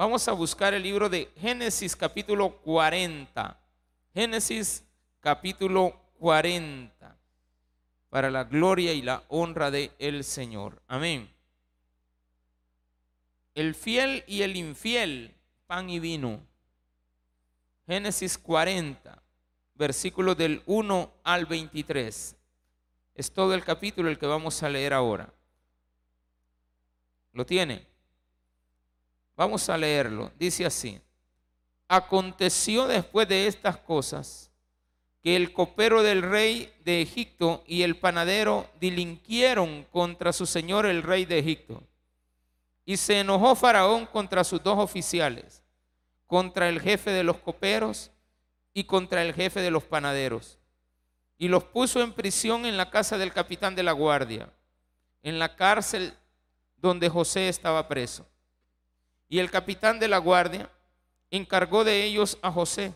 [0.00, 3.60] Vamos a buscar el libro de Génesis capítulo 40.
[4.14, 4.82] Génesis
[5.20, 7.18] capítulo 40.
[8.08, 10.80] Para la gloria y la honra de el Señor.
[10.88, 11.30] Amén.
[13.54, 15.34] El fiel y el infiel,
[15.66, 16.40] pan y vino.
[17.86, 19.22] Génesis 40,
[19.74, 22.36] versículos del 1 al 23.
[23.16, 25.30] Es todo el capítulo el que vamos a leer ahora.
[27.34, 27.89] ¿Lo tiene?
[29.40, 30.30] Vamos a leerlo.
[30.38, 31.00] Dice así.
[31.88, 34.50] Aconteció después de estas cosas
[35.22, 41.02] que el copero del rey de Egipto y el panadero delinquieron contra su señor el
[41.02, 41.82] rey de Egipto.
[42.84, 45.62] Y se enojó Faraón contra sus dos oficiales,
[46.26, 48.10] contra el jefe de los coperos
[48.74, 50.58] y contra el jefe de los panaderos.
[51.38, 54.52] Y los puso en prisión en la casa del capitán de la guardia,
[55.22, 56.12] en la cárcel
[56.76, 58.26] donde José estaba preso.
[59.30, 60.68] Y el capitán de la guardia
[61.30, 62.92] encargó de ellos a José,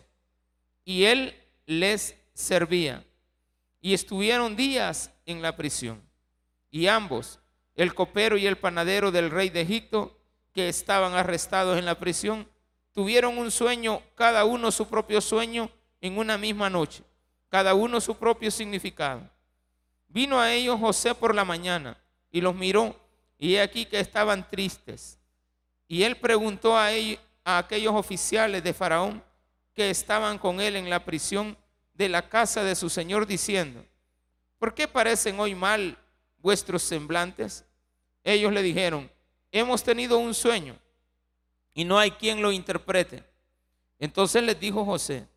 [0.83, 1.33] y él
[1.65, 3.03] les servía.
[3.81, 6.01] Y estuvieron días en la prisión.
[6.69, 7.39] Y ambos,
[7.75, 10.19] el copero y el panadero del rey de Egipto,
[10.53, 12.47] que estaban arrestados en la prisión,
[12.91, 17.03] tuvieron un sueño, cada uno su propio sueño, en una misma noche,
[17.49, 19.21] cada uno su propio significado.
[20.09, 21.97] Vino a ellos José por la mañana
[22.29, 22.95] y los miró
[23.39, 25.17] y aquí que estaban tristes.
[25.87, 29.23] Y él preguntó a, ellos, a aquellos oficiales de Faraón
[29.73, 31.57] que estaban con él en la prisión
[31.93, 33.85] de la casa de su señor diciendo,
[34.57, 35.97] ¿por qué parecen hoy mal
[36.39, 37.65] vuestros semblantes?
[38.23, 39.11] Ellos le dijeron,
[39.51, 40.77] hemos tenido un sueño
[41.73, 43.23] y no hay quien lo interprete.
[43.99, 45.27] Entonces les dijo José,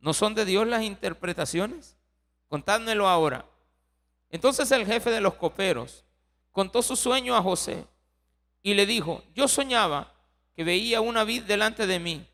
[0.00, 1.96] ¿no son de Dios las interpretaciones?
[2.48, 3.46] Contádmelo ahora.
[4.30, 6.04] Entonces el jefe de los coperos
[6.50, 7.86] contó su sueño a José
[8.62, 10.12] y le dijo, yo soñaba
[10.54, 12.26] que veía una vid delante de mí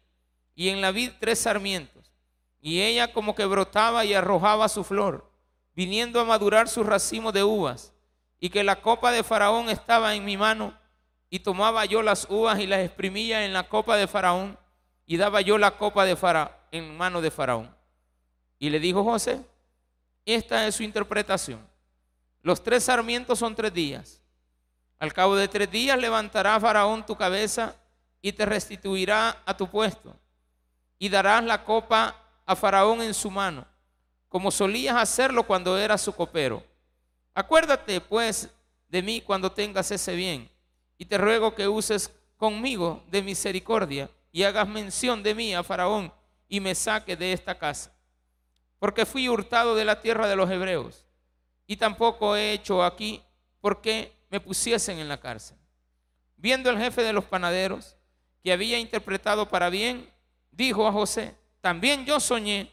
[0.54, 2.12] y en la vid tres sarmientos
[2.60, 5.30] y ella como que brotaba y arrojaba su flor,
[5.74, 7.92] viniendo a madurar su racimo de uvas
[8.40, 10.77] y que la copa de Faraón estaba en mi mano
[11.30, 14.58] y tomaba yo las uvas y las exprimía en la copa de Faraón
[15.06, 17.74] y daba yo la copa de Faraón en mano de Faraón.
[18.58, 19.40] Y le dijo José,
[20.24, 21.67] esta es su interpretación.
[22.42, 24.22] Los tres sarmientos son tres días.
[24.98, 27.77] Al cabo de tres días levantará Faraón tu cabeza
[28.20, 30.17] y te restituirá a tu puesto.
[30.98, 33.67] Y darás la copa a Faraón en su mano,
[34.29, 36.63] como solías hacerlo cuando eras su copero.
[37.35, 38.48] Acuérdate, pues,
[38.89, 40.51] de mí cuando tengas ese bien.
[40.97, 46.13] Y te ruego que uses conmigo de misericordia y hagas mención de mí a Faraón
[46.48, 47.92] y me saque de esta casa.
[48.79, 51.05] Porque fui hurtado de la tierra de los hebreos
[51.67, 53.23] y tampoco he hecho aquí
[53.61, 55.56] porque me pusiesen en la cárcel.
[56.36, 57.96] Viendo el jefe de los panaderos
[58.42, 60.08] que había interpretado para bien,
[60.52, 62.70] dijo a José, también yo soñé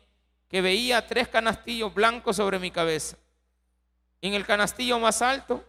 [0.47, 3.17] que veía tres canastillos blancos sobre mi cabeza.
[4.21, 5.65] En el canastillo más alto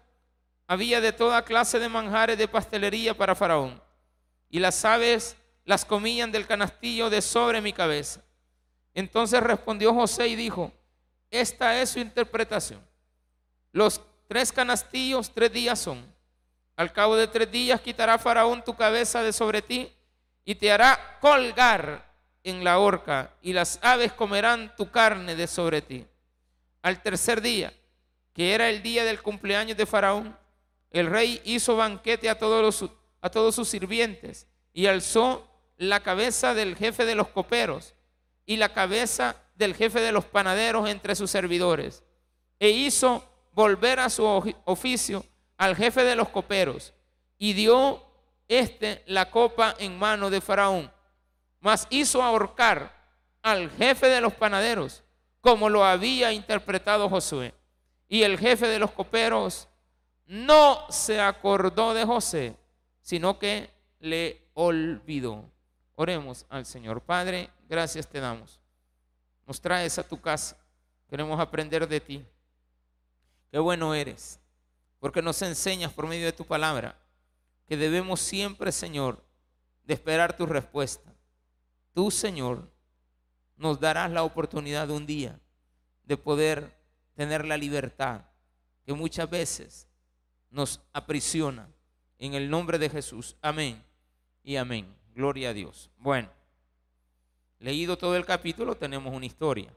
[0.67, 3.81] había de toda clase de manjares de pastelería para Faraón,
[4.51, 8.23] y las aves las comían del canastillo de sobre mi cabeza.
[8.95, 10.73] Entonces respondió José y dijo,
[11.31, 12.81] esta es su interpretación.
[13.73, 16.05] Los tres canastillos, tres días son.
[16.77, 19.91] Al cabo de tres días quitará Faraón tu cabeza de sobre ti
[20.45, 22.07] y te hará colgar
[22.45, 26.07] en la horca y las aves comerán tu carne de sobre ti.
[26.83, 27.73] Al tercer día,
[28.33, 30.37] que era el día del cumpleaños de Faraón,
[30.91, 32.85] el rey hizo banquete a todos,
[33.21, 35.49] a todos sus sirvientes y alzó
[35.79, 37.95] la cabeza del jefe de los coperos
[38.45, 42.05] y la cabeza del jefe de los panaderos entre sus servidores.
[42.61, 43.25] E hizo
[43.57, 44.23] volver a su
[44.67, 45.25] oficio
[45.57, 46.93] al jefe de los coperos
[47.39, 48.05] y dio
[48.49, 50.93] este la copa en mano de Faraón,
[51.61, 52.95] mas hizo ahorcar
[53.43, 55.03] al jefe de los panaderos
[55.41, 57.55] como lo había interpretado Josué.
[58.09, 59.69] Y el jefe de los coperos
[60.27, 62.57] no se acordó de José,
[63.01, 65.51] sino que le olvidó.
[65.95, 67.01] Oremos al Señor.
[67.01, 68.61] Padre, gracias te damos.
[69.47, 70.57] Nos traes a tu casa.
[71.09, 72.25] Queremos aprender de ti.
[73.57, 74.39] Qué bueno eres,
[75.01, 76.95] porque nos enseñas por medio de tu palabra
[77.67, 79.25] que debemos siempre, Señor,
[79.83, 81.11] de esperar tu respuesta.
[81.95, 82.71] Tú, Señor,
[83.57, 85.41] nos darás la oportunidad un día
[86.05, 86.71] de poder
[87.15, 88.27] tener la libertad
[88.85, 89.89] que muchas veces
[90.51, 91.67] nos aprisiona.
[92.19, 93.37] En el nombre de Jesús.
[93.41, 93.83] Amén
[94.43, 94.95] y amén.
[95.15, 95.91] Gloria a Dios.
[95.97, 96.29] Bueno,
[97.59, 99.73] leído todo el capítulo, tenemos una historia.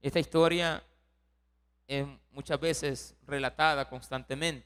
[0.00, 0.84] Esta historia
[1.90, 4.64] es muchas veces relatada constantemente.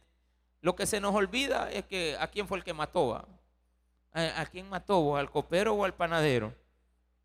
[0.60, 3.26] Lo que se nos olvida es que a quién fue el que mató.
[4.12, 5.16] ¿A, quién mató?
[5.16, 6.54] ¿Al copero o al panadero?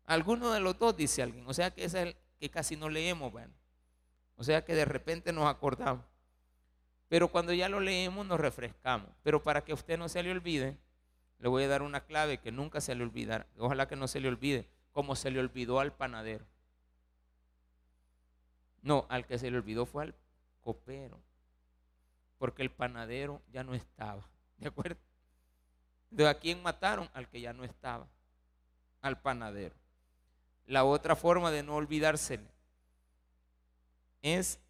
[0.06, 1.46] Alguno de los dos, dice alguien.
[1.46, 3.52] O sea que es el que casi no leemos, bueno.
[4.36, 6.04] O sea que de repente nos acordamos.
[7.08, 9.10] Pero cuando ya lo leemos nos refrescamos.
[9.22, 10.78] Pero para que a usted no se le olvide,
[11.40, 13.46] le voy a dar una clave que nunca se le olvidará.
[13.58, 16.46] Ojalá que no se le olvide, como se le olvidó al panadero.
[18.82, 20.14] No, al que se le olvidó fue al
[20.60, 21.20] copero.
[22.38, 24.26] Porque el panadero ya no estaba.
[24.56, 25.00] ¿De acuerdo?
[26.10, 27.08] ¿De a quién mataron?
[27.12, 28.06] Al que ya no estaba,
[29.00, 29.74] al panadero.
[30.66, 32.48] La otra forma de no olvidársele
[34.22, 34.60] es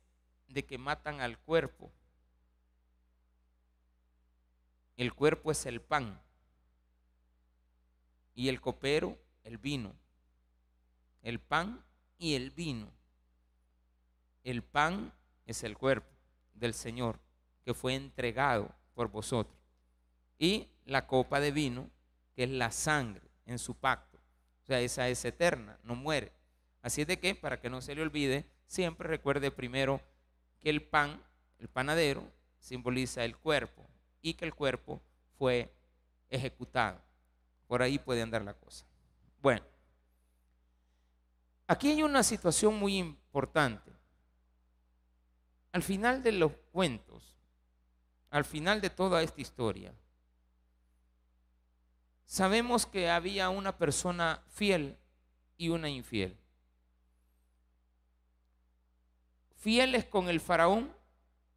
[0.48, 1.90] de que matan al cuerpo.
[4.96, 6.20] El cuerpo es el pan
[8.34, 9.94] y el copero el vino.
[11.22, 11.84] El pan
[12.18, 12.90] y el vino.
[14.44, 15.12] El pan
[15.46, 16.08] es el cuerpo
[16.54, 17.18] del Señor
[17.64, 19.56] que fue entregado por vosotros.
[20.38, 21.90] Y la copa de vino,
[22.34, 24.18] que es la sangre en su pacto.
[24.62, 26.32] O sea, esa es eterna, no muere.
[26.82, 30.00] Así es de que, para que no se le olvide, siempre recuerde primero
[30.60, 31.22] que el pan,
[31.58, 32.24] el panadero,
[32.58, 33.86] simboliza el cuerpo
[34.22, 35.00] y que el cuerpo
[35.38, 35.70] fue
[36.28, 37.00] ejecutado.
[37.66, 38.84] Por ahí puede andar la cosa.
[39.40, 39.64] Bueno,
[41.66, 43.89] aquí hay una situación muy importante.
[45.72, 47.36] Al final de los cuentos,
[48.30, 49.94] al final de toda esta historia,
[52.26, 54.96] sabemos que había una persona fiel
[55.56, 56.36] y una infiel.
[59.56, 60.94] Fieles con el faraón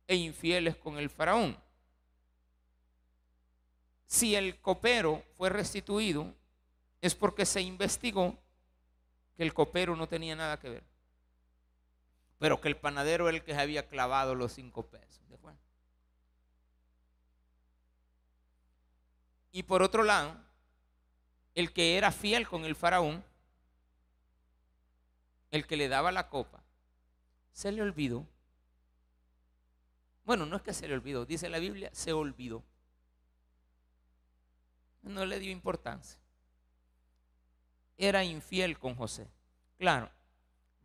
[0.07, 1.57] e infieles con el faraón.
[4.06, 6.36] Si el copero fue restituido,
[7.01, 8.38] es porque se investigó
[9.36, 10.83] que el copero no tenía nada que ver,
[12.44, 15.24] pero que el panadero era el que había clavado los cinco pesos.
[19.54, 20.36] Y por otro lado,
[21.56, 23.24] el que era fiel con el faraón,
[25.51, 26.62] el que le daba la copa,
[27.54, 28.28] se le olvidó.
[30.25, 32.62] Bueno, no es que se le olvidó, dice la Biblia, se olvidó.
[35.01, 36.19] No le dio importancia.
[37.98, 39.30] Era infiel con José.
[39.78, 40.12] Claro,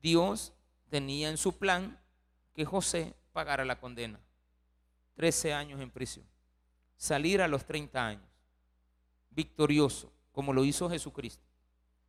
[0.01, 0.53] Dios
[0.89, 1.99] tenía en su plan
[2.55, 4.21] que José pagara la condena.
[5.15, 6.27] Trece años en prisión.
[6.97, 8.29] Salir a los 30 años.
[9.31, 11.43] Victorioso como lo hizo Jesucristo.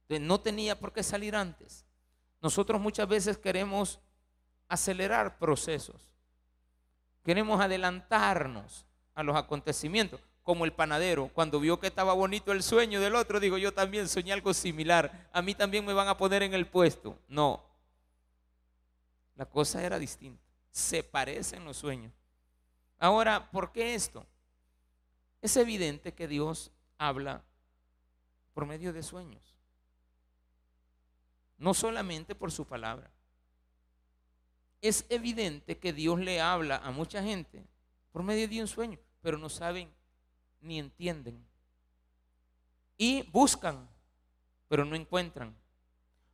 [0.08, 1.84] no tenía por qué salir antes.
[2.44, 4.00] Nosotros muchas veces queremos
[4.68, 6.14] acelerar procesos.
[7.24, 8.86] Queremos adelantarnos
[9.16, 13.40] a los acontecimientos, como el panadero, cuando vio que estaba bonito el sueño del otro,
[13.40, 16.68] dijo, yo también soñé algo similar, a mí también me van a poner en el
[16.68, 17.18] puesto.
[17.28, 17.64] No,
[19.40, 22.12] la cosa era distinta, se parecen los sueños.
[22.98, 24.28] Ahora, ¿por qué esto?
[25.42, 27.42] Es evidente que Dios habla
[28.54, 29.56] por medio de sueños.
[31.58, 33.10] No solamente por su palabra.
[34.82, 37.66] Es evidente que Dios le habla a mucha gente
[38.12, 39.90] por medio de un sueño, pero no saben
[40.60, 41.48] ni entienden.
[42.98, 43.88] Y buscan,
[44.68, 45.56] pero no encuentran.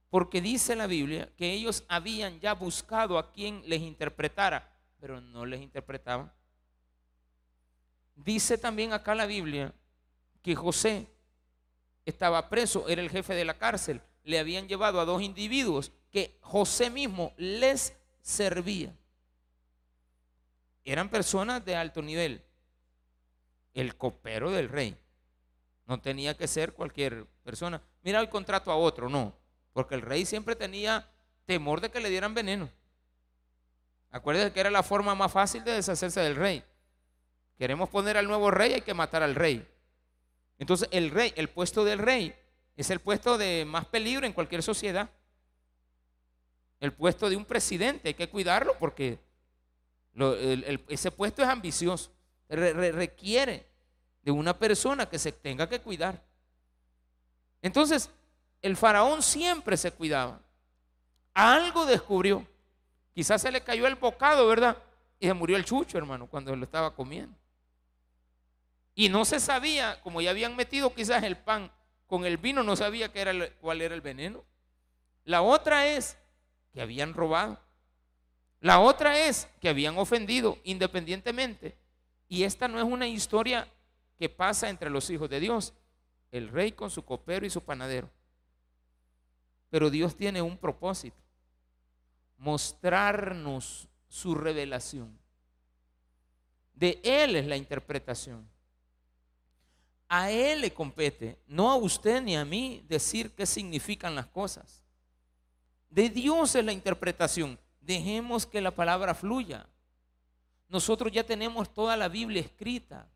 [0.10, 5.46] Porque dice la Biblia que ellos habían ya buscado a quien les interpretara, pero no
[5.46, 6.34] les interpretaba.
[8.16, 9.74] Dice también acá la Biblia
[10.42, 11.08] que José
[12.06, 14.02] estaba preso, era el jefe de la cárcel.
[14.24, 18.96] Le habían llevado a dos individuos que José mismo les servía.
[20.84, 22.44] Eran personas de alto nivel.
[23.74, 24.96] El copero del rey.
[25.88, 27.82] No tenía que ser cualquier persona.
[28.04, 29.36] Mira, el contrato a otro, no.
[29.76, 31.06] Porque el rey siempre tenía
[31.46, 32.70] temor de que le dieran veneno.
[34.10, 36.64] Acuérdense que era la forma más fácil de deshacerse del rey.
[37.58, 39.68] Queremos poner al nuevo rey, hay que matar al rey.
[40.60, 42.34] Entonces el rey, el puesto del rey,
[42.78, 45.10] es el puesto de más peligro en cualquier sociedad.
[46.80, 49.20] El puesto de un presidente, hay que cuidarlo porque
[50.88, 52.14] ese puesto es ambicioso.
[52.48, 53.66] requiere
[54.22, 56.24] de una persona que se tenga que cuidar.
[57.62, 58.10] Entonces,
[58.66, 60.40] el faraón siempre se cuidaba.
[61.36, 62.48] Algo descubrió.
[63.14, 64.76] Quizás se le cayó el bocado, ¿verdad?
[65.20, 67.38] Y se murió el chucho, hermano, cuando lo estaba comiendo.
[68.96, 71.72] Y no se sabía, como ya habían metido quizás el pan
[72.08, 74.44] con el vino, no sabía era cuál era el veneno.
[75.26, 76.18] La otra es
[76.74, 77.60] que habían robado.
[78.62, 81.78] La otra es que habían ofendido independientemente.
[82.28, 83.72] Y esta no es una historia
[84.18, 85.76] que pasa entre los hijos de Dios.
[86.32, 88.10] El rey con su copero y su panadero.
[89.70, 91.18] Pero Dios tiene un propósito.
[92.38, 95.18] Mostrarnos su revelación.
[96.74, 98.48] De Él es la interpretación.
[100.08, 104.84] A Él le compete, no a usted ni a mí, decir qué significan las cosas.
[105.90, 107.58] De Dios es la interpretación.
[107.82, 109.68] Dejemos que la palabra fluya.
[110.68, 113.08] Nosotros ya tenemos toda la Biblia escrita.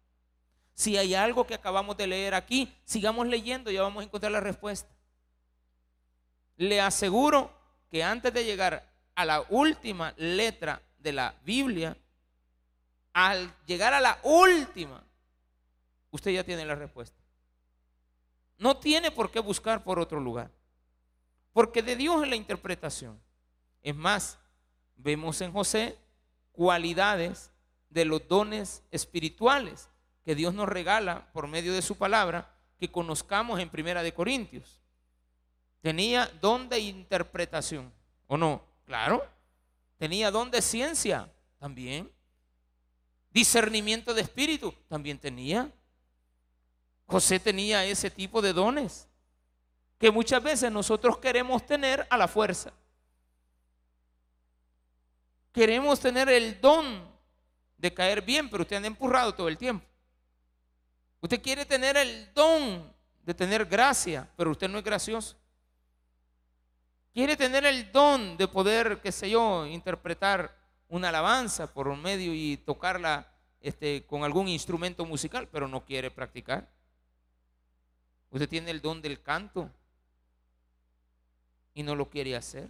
[0.74, 4.39] Si hay algo que acabamos de leer aquí, sigamos leyendo, ya vamos a encontrar la
[4.39, 4.89] respuesta.
[6.59, 7.49] Le aseguro
[7.89, 8.85] que antes de llegar
[9.15, 11.95] a la última letra de la Biblia,
[13.13, 15.01] al llegar a la última,
[16.11, 17.17] usted ya tiene la respuesta.
[18.57, 20.51] No tiene por qué buscar por otro lugar.
[21.53, 23.17] Porque de Dios es la interpretación.
[23.81, 24.37] Es más,
[24.97, 25.97] vemos en José
[26.51, 27.53] cualidades
[27.89, 29.87] de los dones espirituales
[30.25, 34.78] que Dios nos regala por medio de su palabra que conozcamos en Primera de Corintios.
[35.81, 37.91] Tenía don de interpretación,
[38.27, 38.62] ¿o no?
[38.86, 39.25] Claro.
[39.98, 42.12] Tenía don de ciencia, también.
[43.31, 45.71] Discernimiento de espíritu, también tenía.
[47.05, 49.07] José tenía ese tipo de dones
[49.98, 52.71] que muchas veces nosotros queremos tener a la fuerza.
[55.51, 57.09] Queremos tener el don
[57.77, 59.86] de caer bien, pero usted anda empurrado todo el tiempo.
[61.21, 62.93] Usted quiere tener el don
[63.24, 65.38] de tener gracia, pero usted no es gracioso.
[67.13, 70.55] Quiere tener el don de poder, qué sé yo, interpretar
[70.87, 76.11] una alabanza por un medio y tocarla este, con algún instrumento musical, pero no quiere
[76.11, 76.69] practicar.
[78.31, 79.69] Usted tiene el don del canto
[81.73, 82.69] y no lo quiere hacer.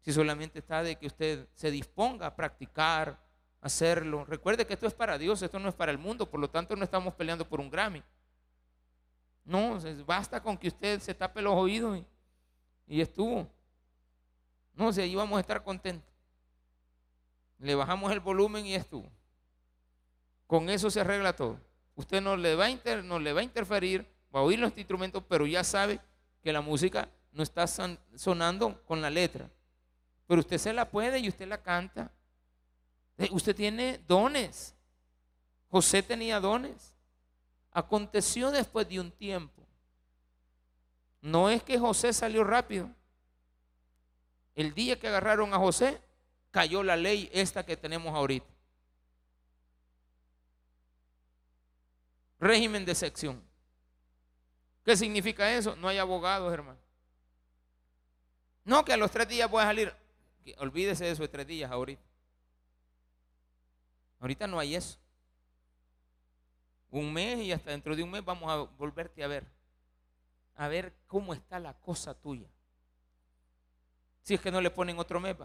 [0.00, 3.18] Si solamente está de que usted se disponga a practicar,
[3.62, 4.24] hacerlo.
[4.24, 6.74] Recuerde que esto es para Dios, esto no es para el mundo, por lo tanto
[6.74, 8.02] no estamos peleando por un Grammy.
[9.44, 12.04] No, basta con que usted se tape los oídos y,
[12.86, 13.48] estuvo.
[14.74, 16.08] No, sé, ahí vamos a estar contentos.
[17.58, 19.08] Le bajamos el volumen y estuvo.
[20.46, 21.58] Con eso se arregla todo.
[21.94, 25.22] Usted no le va a, no le va a interferir, va a oír los instrumentos,
[25.28, 26.00] pero ya sabe
[26.42, 29.48] que la música no está sonando con la letra.
[30.26, 32.10] Pero usted se la puede y usted la canta.
[33.18, 34.74] Eh, usted tiene dones.
[35.70, 36.94] José tenía dones.
[37.70, 39.61] Aconteció después de un tiempo.
[41.22, 42.90] No es que José salió rápido.
[44.54, 46.02] El día que agarraron a José,
[46.50, 48.46] cayó la ley esta que tenemos ahorita.
[52.40, 53.42] Régimen de sección.
[54.84, 55.76] ¿Qué significa eso?
[55.76, 56.78] No hay abogados, hermano.
[58.64, 59.94] No, que a los tres días voy a salir.
[60.58, 62.02] Olvídese de eso de tres días ahorita.
[64.18, 64.98] Ahorita no hay eso.
[66.90, 69.46] Un mes y hasta dentro de un mes vamos a volverte a ver.
[70.56, 72.48] A ver cómo está la cosa tuya.
[74.22, 75.36] Si es que no le ponen otro mes,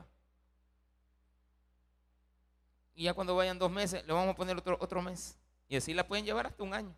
[2.93, 5.37] Y ya cuando vayan dos meses, le vamos a poner otro, otro mes.
[5.69, 6.95] Y así la pueden llevar hasta un año.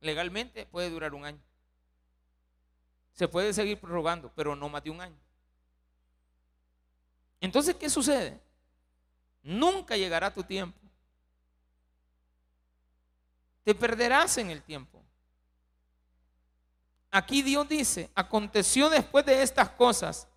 [0.00, 1.40] Legalmente puede durar un año.
[3.14, 5.18] Se puede seguir prorrogando, pero no más de un año.
[7.40, 8.40] Entonces, ¿qué sucede?
[9.42, 10.78] Nunca llegará tu tiempo.
[13.64, 14.97] Te perderás en el tiempo.
[17.10, 20.28] Aquí Dios dice, aconteció después de estas cosas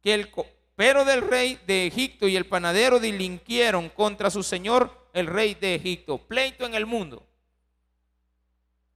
[0.00, 5.26] que el copero del rey de Egipto y el panadero delinquieron contra su señor, el
[5.26, 6.18] rey de Egipto.
[6.18, 7.26] Pleito en el mundo.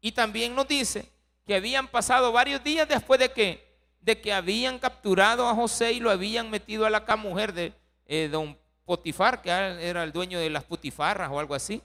[0.01, 1.11] Y también nos dice
[1.47, 6.01] que habían pasado varios días después de que de que habían capturado a José y
[6.01, 7.73] lo habían metido a la mujer de
[8.07, 11.83] eh, don Potifar, que era el dueño de las putifarras o algo así.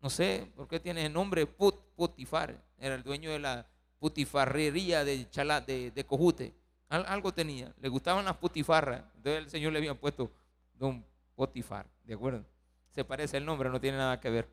[0.00, 2.60] No sé por qué tiene el nombre Put, Potifar.
[2.78, 3.66] Era el dueño de la
[4.00, 6.52] putifarrería de, Chala, de, Cojute.
[6.88, 7.72] algo tenía.
[7.80, 9.04] Le gustaban las putifarras.
[9.14, 10.32] Entonces el Señor le había puesto
[10.74, 11.04] don
[11.36, 11.86] Potifar.
[12.02, 12.44] ¿De acuerdo?
[12.90, 14.48] Se parece el nombre, no tiene nada que ver.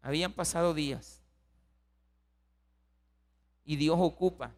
[0.00, 1.22] Habían pasado días
[3.64, 4.52] y Dios ocupa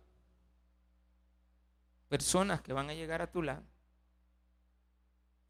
[2.09, 3.63] personas que van a llegar a tu lado,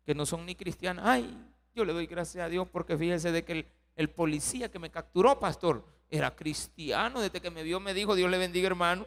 [0.04, 1.04] que no son ni cristianas.
[1.06, 1.38] Ay,
[1.74, 5.38] yo le doy gracias a Dios porque fíjese de que el, policía que me capturó,
[5.38, 5.84] pastor,
[6.16, 7.20] era cristiano.
[7.20, 9.06] Desde que me vio me dijo, Dios le bendiga hermano.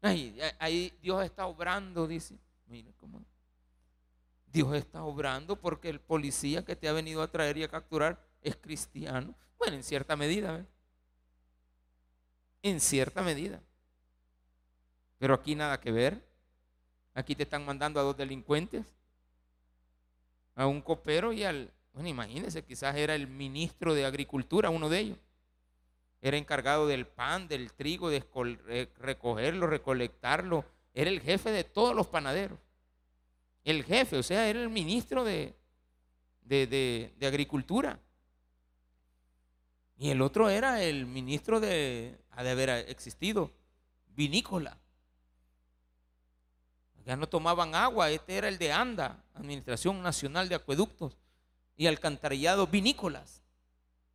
[0.00, 2.38] Ahí Dios está obrando, dice.
[2.66, 3.22] Mira cómo.
[4.46, 8.18] Dios está obrando porque el policía que te ha venido a traer y a capturar
[8.42, 9.34] es cristiano.
[9.58, 10.66] Bueno, en cierta medida, ¿ves?
[12.62, 13.60] en cierta medida.
[15.18, 16.24] Pero aquí nada que ver.
[17.14, 18.86] Aquí te están mandando a dos delincuentes,
[20.54, 24.98] a un copero y al, bueno, imagínense, quizás era el ministro de Agricultura, uno de
[25.00, 25.18] ellos.
[26.22, 30.64] Era encargado del pan, del trigo, de recogerlo, recolectarlo.
[30.94, 32.58] Era el jefe de todos los panaderos.
[33.64, 35.54] El jefe, o sea, era el ministro de,
[36.42, 37.98] de, de Agricultura.
[39.96, 43.50] Y el otro era el ministro de, ha de haber existido,
[44.08, 44.78] vinícola.
[47.04, 51.19] Ya no tomaban agua, este era el de ANDA, Administración Nacional de Acueductos
[51.80, 53.40] y Alcantarillado Vinícolas.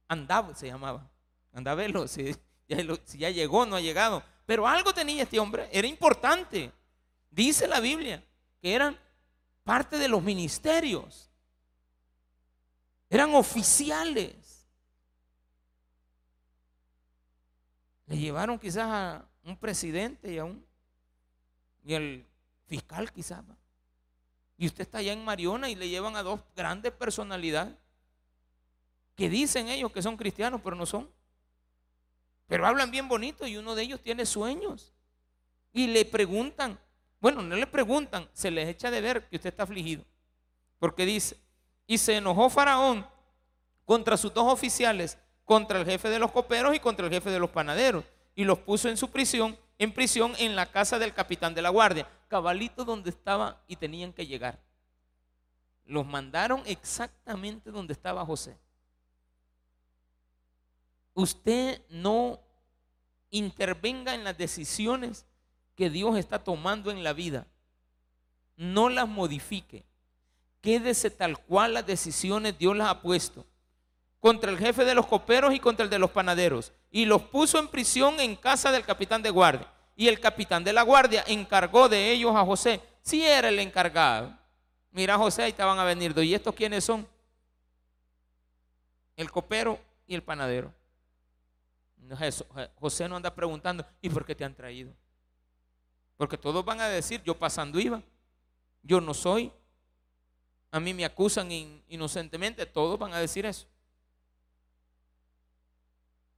[0.08, 1.10] Andab se llamaba.
[1.52, 2.36] Andabelo, si
[2.70, 4.22] ya, si ya llegó, no ha llegado.
[4.46, 6.72] Pero algo tenía este hombre, era importante.
[7.32, 8.24] Dice la Biblia
[8.62, 8.96] que eran
[9.64, 11.32] parte de los ministerios.
[13.10, 14.68] Eran oficiales.
[18.06, 20.64] Le llevaron quizás a un presidente y a un
[21.84, 22.28] y el
[22.68, 23.44] fiscal quizás.
[24.58, 27.76] Y usted está allá en Mariona y le llevan a dos grandes personalidades
[29.16, 31.10] que dicen ellos que son cristianos, pero no son.
[32.48, 34.94] Pero hablan bien bonito y uno de ellos tiene sueños.
[35.74, 36.80] Y le preguntan,
[37.20, 40.06] bueno, no le preguntan, se les echa de ver que usted está afligido.
[40.80, 41.38] Porque dice,
[41.88, 43.06] y se enojó Faraón
[43.84, 47.40] contra sus dos oficiales, contra el jefe de los coperos y contra el jefe de
[47.40, 48.04] los panaderos.
[48.36, 51.70] Y los puso en su prisión, en prisión en la casa del capitán de la
[51.70, 54.60] guardia, cabalito donde estaba y tenían que llegar.
[55.86, 58.58] Los mandaron exactamente donde estaba José.
[61.14, 62.40] Usted no
[63.30, 65.26] intervenga en las decisiones
[65.76, 67.48] que Dios está tomando en la vida.
[68.58, 69.86] No las modifique.
[70.62, 73.46] Quédese tal cual las decisiones Dios las ha puesto.
[74.20, 76.74] Contra el jefe de los coperos y contra el de los panaderos.
[76.90, 79.72] Y los puso en prisión en casa del capitán de guardia.
[79.96, 82.82] Y el capitán de la guardia encargó de ellos a José.
[83.02, 84.38] Si era el encargado.
[84.92, 86.14] Mira José, ahí te van a venir.
[86.18, 87.08] ¿Y estos quiénes son?
[89.16, 90.74] El copero y el panadero.
[92.80, 94.94] José no anda preguntando, ¿y por qué te han traído?
[96.18, 98.02] Porque todos van a decir, yo pasando iba,
[98.84, 99.52] yo no soy.
[100.72, 101.52] A mí me acusan
[101.88, 103.66] inocentemente, todos van a decir eso.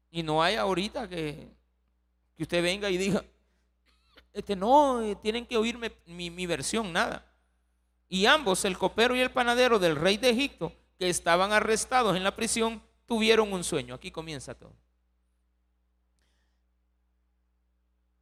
[0.09, 1.47] Y no hay ahorita que,
[2.35, 3.23] que usted venga y diga,
[4.33, 7.25] este no, eh, tienen que oírme mi, mi versión, nada.
[8.09, 12.23] Y ambos, el copero y el panadero del rey de Egipto, que estaban arrestados en
[12.23, 13.95] la prisión, tuvieron un sueño.
[13.95, 14.73] Aquí comienza todo.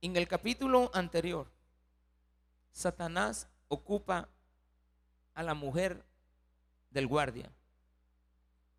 [0.01, 1.51] En el capítulo anterior,
[2.71, 4.29] Satanás ocupa
[5.33, 6.03] a la mujer
[6.91, 7.51] del guardia,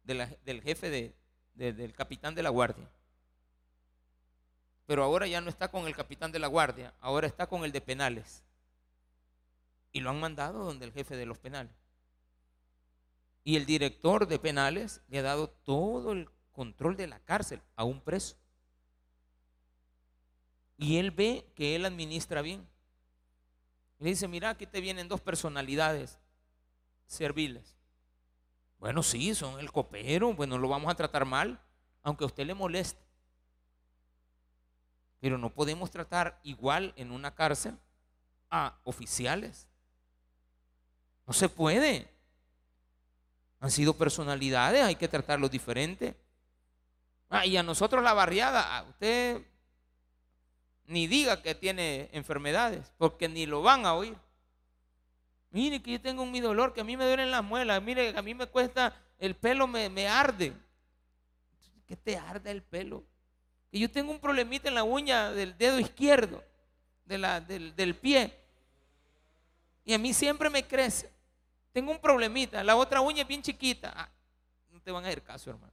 [0.04, 1.14] del jefe
[1.54, 2.88] del capitán de la guardia.
[4.86, 7.72] Pero ahora ya no está con el capitán de la guardia, ahora está con el
[7.72, 8.42] de penales.
[9.92, 11.74] Y lo han mandado donde el jefe de los penales.
[13.42, 17.84] Y el director de penales le ha dado todo el control de la cárcel a
[17.84, 18.36] un preso.
[20.78, 22.66] Y él ve que él administra bien.
[23.98, 26.18] Le dice, mira, aquí te vienen dos personalidades
[27.06, 27.76] serviles.
[28.78, 31.60] Bueno, sí, son el copero, bueno, lo vamos a tratar mal,
[32.02, 33.05] aunque a usted le moleste.
[35.20, 37.78] Pero no podemos tratar igual en una cárcel
[38.50, 39.66] a oficiales.
[41.26, 42.08] No se puede.
[43.60, 46.14] Han sido personalidades, hay que tratarlos diferente.
[47.28, 49.42] Ah, y a nosotros la barriada, usted
[50.86, 54.16] ni diga que tiene enfermedades, porque ni lo van a oír.
[55.50, 58.18] Mire que yo tengo mi dolor, que a mí me duelen las muelas, mire que
[58.18, 60.52] a mí me cuesta, el pelo me, arde.
[61.86, 63.04] ¿Qué te arde el pelo?
[63.70, 66.42] Que yo tengo un problemita en la uña del dedo izquierdo,
[67.04, 68.32] de la, del, del pie.
[69.84, 71.10] Y a mí siempre me crece.
[71.72, 73.92] Tengo un problemita, la otra uña es bien chiquita.
[73.94, 74.08] Ah,
[74.70, 75.72] no te van a hacer caso, hermano.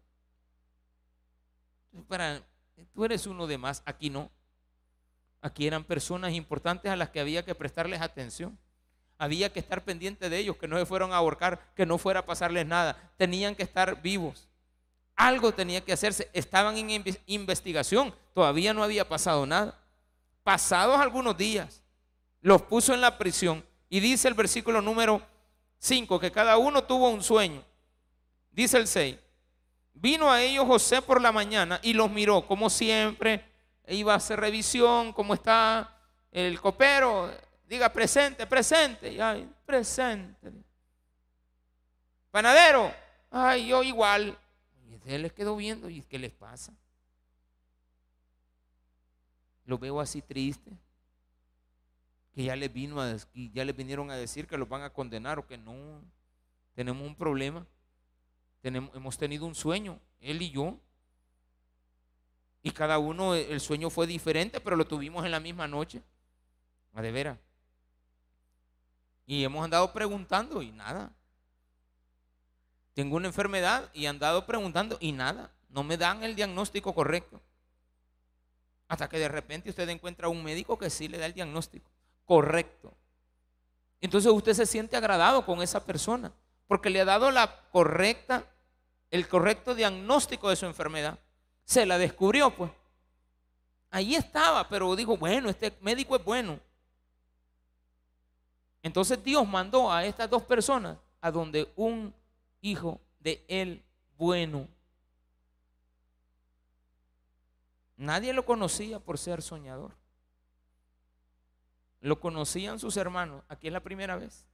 [2.08, 2.42] Para,
[2.94, 4.30] tú eres uno de más, aquí no.
[5.42, 8.58] Aquí eran personas importantes a las que había que prestarles atención.
[9.18, 12.22] Había que estar pendiente de ellos, que no se fueron a ahorcar, que no fuera
[12.22, 13.12] a pasarles nada.
[13.18, 14.48] Tenían que estar vivos.
[15.16, 16.30] Algo tenía que hacerse.
[16.34, 18.14] Estaban en investigación.
[18.34, 19.80] Todavía no había pasado nada.
[20.44, 21.82] Pasados algunos días,
[22.42, 23.64] los puso en la prisión.
[23.90, 25.22] Y dice el versículo número
[25.80, 27.64] 5, que cada uno tuvo un sueño.
[28.52, 29.18] Dice el 6.
[29.94, 33.46] Vino a ellos José por la mañana y los miró, como siempre
[33.88, 35.96] iba a hacer revisión, cómo está
[36.32, 37.32] el copero,
[37.66, 40.52] diga presente, presente, ay, presente.
[42.32, 42.92] Panadero,
[43.30, 44.38] ay, yo igual.
[45.06, 46.74] Él les quedó viendo, ¿y qué les pasa?
[49.66, 50.72] Lo veo así triste,
[52.34, 55.40] que ya les, vino a, ya les vinieron a decir que los van a condenar
[55.40, 56.02] o que no.
[56.74, 57.66] Tenemos un problema,
[58.62, 60.80] tenemos, hemos tenido un sueño, él y yo,
[62.64, 66.02] y cada uno, el sueño fue diferente, pero lo tuvimos en la misma noche.
[66.94, 67.38] A de veras.
[69.26, 71.12] Y hemos andado preguntando y nada.
[72.94, 75.52] Tengo una enfermedad y he andado preguntando y nada.
[75.70, 77.42] no me dan el diagnóstico correcto.
[78.88, 81.90] Hasta que de repente usted encuentra un médico que sí le da el diagnóstico
[82.26, 82.94] correcto.
[84.00, 86.32] Entonces usted se siente agradado con esa persona
[86.68, 88.46] porque le ha dado la correcta,
[89.10, 91.18] el correcto diagnóstico de su enfermedad.
[91.66, 92.72] Se la descubrió, pues.
[93.90, 96.60] Ahí estaba, pero dijo, bueno, este médico es bueno.
[98.82, 102.14] Entonces Dios mandó a estas dos personas a donde un
[102.64, 103.86] hijo de él
[104.18, 104.68] bueno.
[107.98, 109.96] Nadie lo conocía por ser soñador.
[112.00, 113.44] Lo conocían sus hermanos.
[113.48, 114.48] Aquí es la primera vez.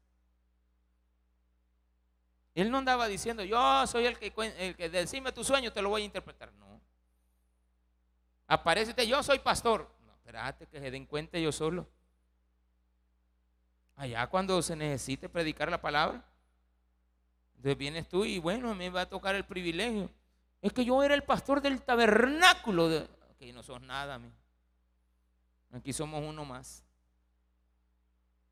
[2.56, 5.90] Él no andaba diciendo, yo soy el que, el que decime tu sueño, te lo
[5.90, 6.52] voy a interpretar.
[6.54, 6.82] No.
[8.48, 9.90] Aparece yo soy pastor.
[10.06, 11.88] No, espérate que se den cuenta yo solo.
[13.96, 16.26] Allá cuando se necesite predicar la palabra,
[17.60, 20.10] entonces vienes tú y bueno, me va a tocar el privilegio.
[20.62, 22.88] Es que yo era el pastor del tabernáculo.
[22.88, 23.06] De...
[23.54, 24.32] No sos nada, mí.
[25.74, 26.86] Aquí somos uno más.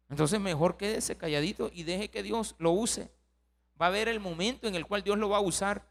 [0.10, 3.10] Entonces mejor quédese calladito y deje que Dios lo use.
[3.82, 5.88] Va a haber el momento en el cual Dios lo va a usar.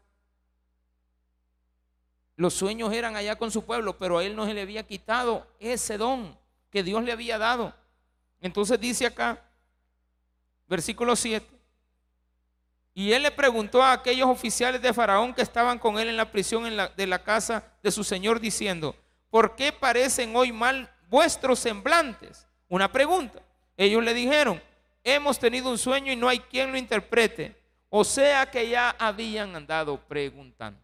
[2.35, 5.47] Los sueños eran allá con su pueblo, pero a él no se le había quitado
[5.59, 6.37] ese don
[6.69, 7.73] que Dios le había dado.
[8.41, 9.43] Entonces dice acá,
[10.67, 11.56] versículo 7.
[12.97, 16.31] Y él le preguntó a aquellos oficiales de Faraón que estaban con él en la
[16.31, 18.95] prisión de la casa de su señor, diciendo,
[19.29, 22.47] ¿por qué parecen hoy mal vuestros semblantes?
[22.67, 23.39] Una pregunta.
[23.77, 24.59] Ellos le dijeron,
[25.03, 27.55] hemos tenido un sueño y no hay quien lo interprete.
[27.87, 30.81] O sea que ya habían andado preguntando.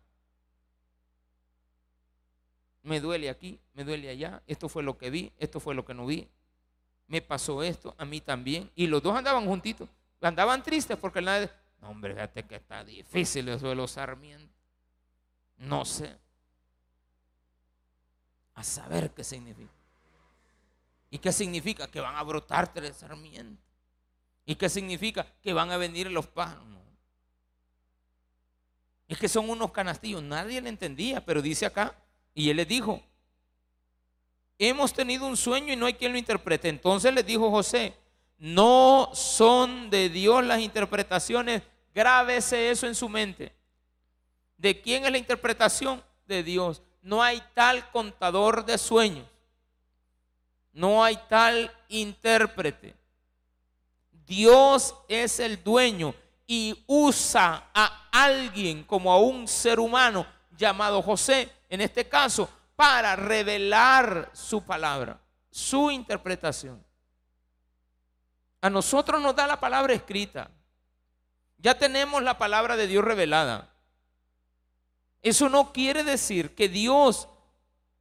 [2.84, 5.96] Me duele aquí, me duele allá, esto fue lo que vi, esto fue lo que
[5.96, 6.30] no vi
[7.08, 8.72] me pasó esto, a mí también.
[8.76, 9.88] Y los dos andaban juntitos.
[10.22, 11.50] Andaban tristes porque nadie...
[11.84, 14.56] No, hombre, fíjate que está difícil eso de los sarmientos.
[15.58, 16.18] No sé.
[18.54, 19.74] A saber qué significa.
[21.10, 21.88] ¿Y qué significa?
[21.88, 23.62] Que van a brotar tres sarmientos.
[24.46, 25.28] ¿Y qué significa?
[25.42, 26.66] Que van a venir los pájaros.
[29.10, 30.24] Es que son unos canastillos.
[30.24, 31.94] Nadie le entendía, pero dice acá,
[32.34, 33.04] y él les dijo,
[34.58, 36.70] hemos tenido un sueño y no hay quien lo interprete.
[36.70, 37.94] Entonces les dijo José,
[38.38, 41.62] no son de Dios las interpretaciones,
[41.94, 43.54] grábese eso en su mente.
[44.58, 46.04] ¿De quién es la interpretación?
[46.26, 46.82] De Dios.
[47.02, 49.28] No hay tal contador de sueños.
[50.72, 52.96] No hay tal intérprete.
[54.26, 56.16] Dios es el dueño
[56.48, 60.26] y usa a alguien como a un ser humano
[60.58, 66.84] llamado José, en este caso, para revelar su palabra, su interpretación.
[68.62, 70.50] A nosotros nos da la palabra escrita.
[71.64, 73.74] Ya tenemos la palabra de Dios revelada.
[75.22, 77.30] Eso no quiere decir que Dios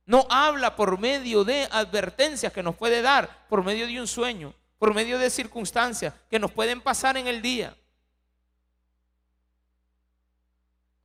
[0.05, 4.53] no habla por medio de advertencias que nos puede dar, por medio de un sueño,
[4.81, 7.77] por medio de circunstancias que nos pueden pasar en el día.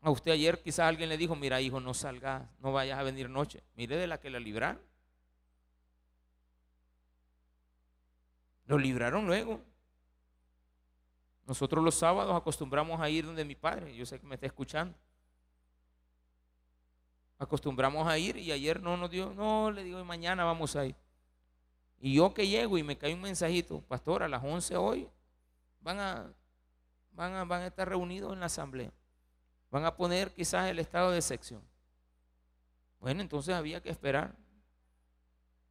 [0.02, 3.30] A usted ayer quizás alguien le dijo, mira hijo, no salgas, no vayas a venir
[3.30, 3.62] noche.
[3.76, 4.82] Mire de la que la libraron.
[8.66, 9.62] Lo libraron luego.
[11.48, 14.94] Nosotros los sábados acostumbramos a ir donde mi padre, yo sé que me está escuchando.
[17.40, 20.96] Acostumbramos a ir y ayer no nos dio, no, le digo, mañana vamos a ir.
[22.02, 25.08] Y yo que llego y me cae un mensajito, pastor, a las 11 hoy
[25.80, 26.34] van a,
[27.12, 28.92] van a, van a estar reunidos en la asamblea.
[29.72, 31.62] Van a poner quizás el estado de sección.
[33.00, 34.36] Bueno, entonces había que esperar.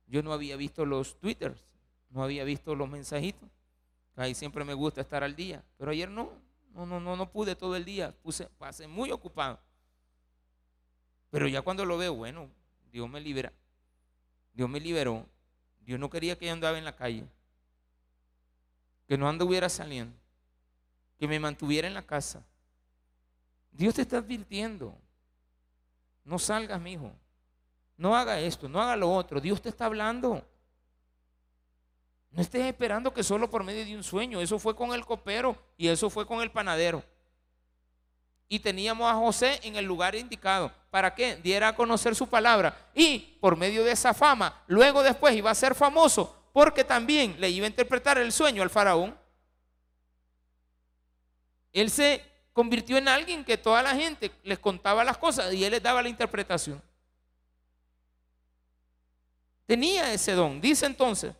[0.07, 1.61] Yo no había visto los twitters,
[2.09, 3.51] no había visto los mensajitos.
[4.17, 6.33] Ahí siempre me gusta estar al día, pero ayer no,
[6.75, 9.59] no, no, no, no pude todo el día, puse, pasé muy ocupado.
[11.31, 12.49] Pero ya cuando lo veo, bueno,
[12.91, 13.53] Dios me libera,
[14.55, 15.27] Dios me liberó,
[15.81, 17.25] Dios no quería que yo andaba en la calle,
[19.07, 20.17] que no anduviera saliendo,
[21.19, 22.43] que me mantuviera en la casa
[23.77, 24.97] Dios te está advirtiendo.
[26.25, 27.13] No salgas, mi hijo.
[27.97, 29.41] No haga esto, no haga lo otro.
[29.41, 30.43] Dios te está hablando.
[32.37, 34.43] No estés esperando que solo por medio de un sueño.
[34.43, 37.03] Eso fue con el copero y eso fue con el panadero.
[38.47, 40.71] Y teníamos a José en el lugar indicado.
[40.91, 41.37] ¿Para qué?
[41.37, 42.91] Diera a conocer su palabra.
[42.95, 47.49] Y por medio de esa fama, luego después iba a ser famoso porque también le
[47.49, 49.19] iba a interpretar el sueño al faraón.
[51.73, 52.23] Él se
[52.53, 56.03] convirtió en alguien que toda la gente les contaba las cosas y él les daba
[56.03, 56.83] la interpretación.
[59.65, 60.61] Tenía ese don.
[60.61, 61.35] Dice entonces,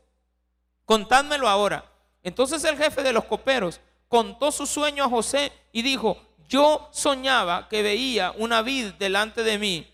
[0.87, 1.85] contádmelo ahora.
[2.23, 6.17] Entonces el jefe de los coperos contó su sueño a José y dijo,
[6.49, 9.93] yo soñaba que veía una vid delante de mí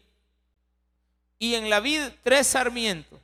[1.42, 3.18] y en la vid tres sarmientos.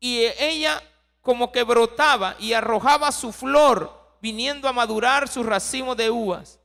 [0.00, 0.82] Y ella
[1.22, 6.58] como que brotaba y arrojaba su flor viniendo a madurar su racimo de uvas.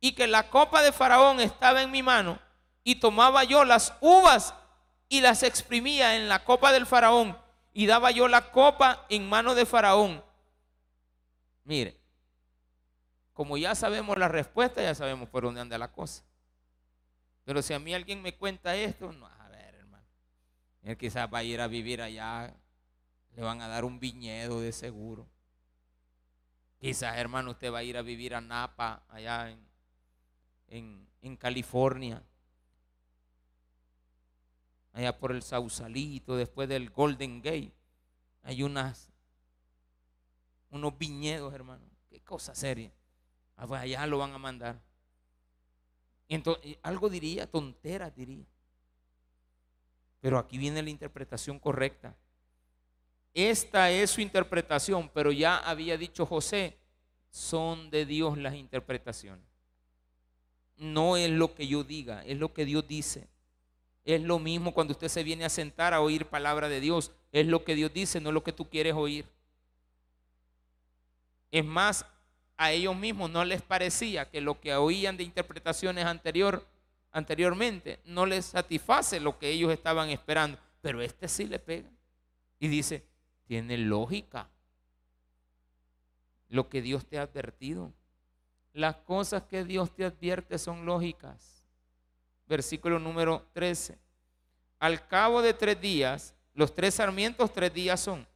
[0.00, 2.38] Y que la copa de Faraón estaba en mi mano
[2.84, 4.54] y tomaba yo las uvas
[5.08, 7.36] y las exprimía en la copa del Faraón
[7.76, 10.24] y daba yo la copa en mano de Faraón.
[11.64, 12.00] Mire,
[13.34, 16.24] como ya sabemos la respuesta, ya sabemos por dónde anda la cosa.
[17.44, 20.06] Pero si a mí alguien me cuenta esto, no, a ver, hermano.
[20.84, 22.56] Él quizás va a ir a vivir allá,
[23.34, 25.28] le van a dar un viñedo de seguro.
[26.80, 29.54] Quizás, hermano, usted va a ir a vivir a Napa, allá
[30.68, 32.22] en, en California
[34.96, 37.74] allá por el Sausalito, después del Golden Gate,
[38.42, 39.10] hay unas,
[40.70, 41.84] unos viñedos, hermano.
[42.08, 42.90] Qué cosa seria.
[43.56, 44.80] Ah, pues allá lo van a mandar.
[46.28, 48.46] entonces, algo diría, tonteras diría.
[50.20, 52.16] Pero aquí viene la interpretación correcta.
[53.34, 56.78] Esta es su interpretación, pero ya había dicho José,
[57.28, 59.44] son de Dios las interpretaciones.
[60.78, 63.28] No es lo que yo diga, es lo que Dios dice.
[64.06, 67.10] Es lo mismo cuando usted se viene a sentar a oír palabra de Dios.
[67.32, 69.26] Es lo que Dios dice, no lo que tú quieres oír.
[71.50, 72.06] Es más,
[72.56, 76.64] a ellos mismos no les parecía que lo que oían de interpretaciones anterior,
[77.10, 80.56] anteriormente no les satisface lo que ellos estaban esperando.
[80.82, 81.90] Pero este sí le pega.
[82.60, 83.04] Y dice,
[83.48, 84.48] tiene lógica
[86.48, 87.92] lo que Dios te ha advertido.
[88.72, 91.55] Las cosas que Dios te advierte son lógicas
[92.46, 93.98] versículo número 13.
[94.78, 98.26] Al cabo de tres días, los tres sarmientos tres días son.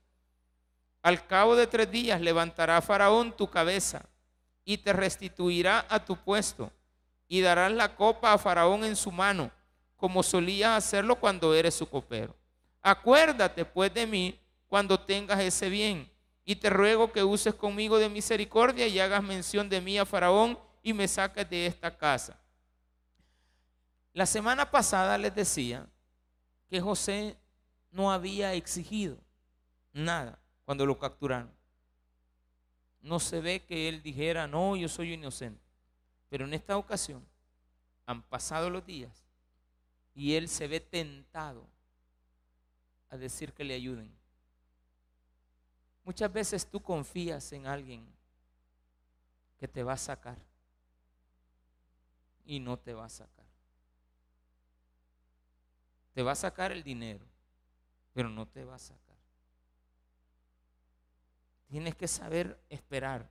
[1.03, 4.05] Al cabo de tres días levantará Faraón tu cabeza
[4.64, 6.70] y te restituirá a tu puesto
[7.29, 9.51] y darás la copa a Faraón en su mano,
[9.96, 12.37] como solías hacerlo cuando eres su copero.
[12.83, 16.11] Acuérdate pues de mí cuando tengas ese bien
[16.44, 20.59] y te ruego que uses conmigo de misericordia y hagas mención de mí a Faraón
[20.83, 22.40] y me saques de esta casa
[24.12, 25.88] la semana pasada les decía
[26.68, 27.37] que José
[27.90, 29.18] no había exigido
[29.92, 31.53] nada cuando lo capturaron.
[33.03, 35.62] No se ve que él dijera, no, yo soy inocente.
[36.29, 37.27] Pero en esta ocasión
[38.07, 39.25] han pasado los días
[40.14, 41.66] y él se ve tentado
[43.09, 44.12] a decir que le ayuden.
[46.05, 48.07] Muchas veces tú confías en alguien
[49.59, 50.38] que te va a sacar
[52.44, 53.39] y no te va a sacar.
[56.20, 57.24] Te va a sacar el dinero,
[58.12, 59.16] pero no te va a sacar.
[61.66, 63.26] Tienes que saber esperar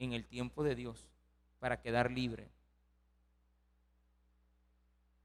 [0.00, 1.06] en el tiempo de Dios
[1.60, 2.50] para quedar libre.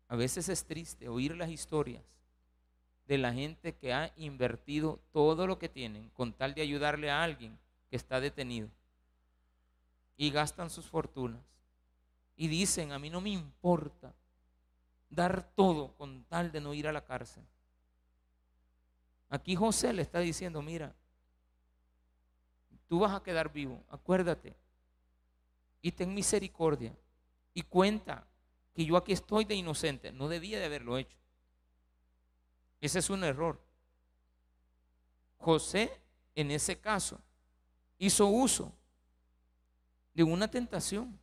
[0.08, 2.04] A veces es triste oír las historias
[3.08, 7.24] de la gente que ha invertido todo lo que tienen con tal de ayudarle a
[7.24, 7.58] alguien
[7.89, 8.69] que está detenido.
[10.15, 11.41] Y gastan sus fortunas.
[12.36, 14.13] Y dicen, a mí no me importa
[15.10, 17.43] dar todo con tal de no ir a la cárcel.
[19.30, 20.95] Aquí José le está diciendo, mira,
[22.88, 24.56] tú vas a quedar vivo, acuérdate,
[25.82, 26.95] y ten misericordia,
[27.54, 28.28] y cuenta
[28.74, 31.17] que yo aquí estoy de inocente, no debía de haberlo hecho.
[32.82, 33.62] Ese es un error.
[35.38, 35.91] José,
[36.36, 37.19] en ese caso,
[37.98, 38.74] hizo uso
[40.13, 41.19] de una tentación.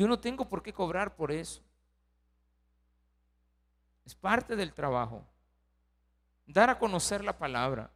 [0.00, 1.60] Yo no tengo por qué cobrar por eso.
[4.06, 5.26] Es parte del trabajo.
[6.46, 7.90] Dar a conocer la palabra.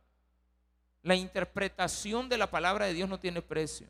[1.00, 3.88] La interpretación de la palabra de Dios no tiene precio.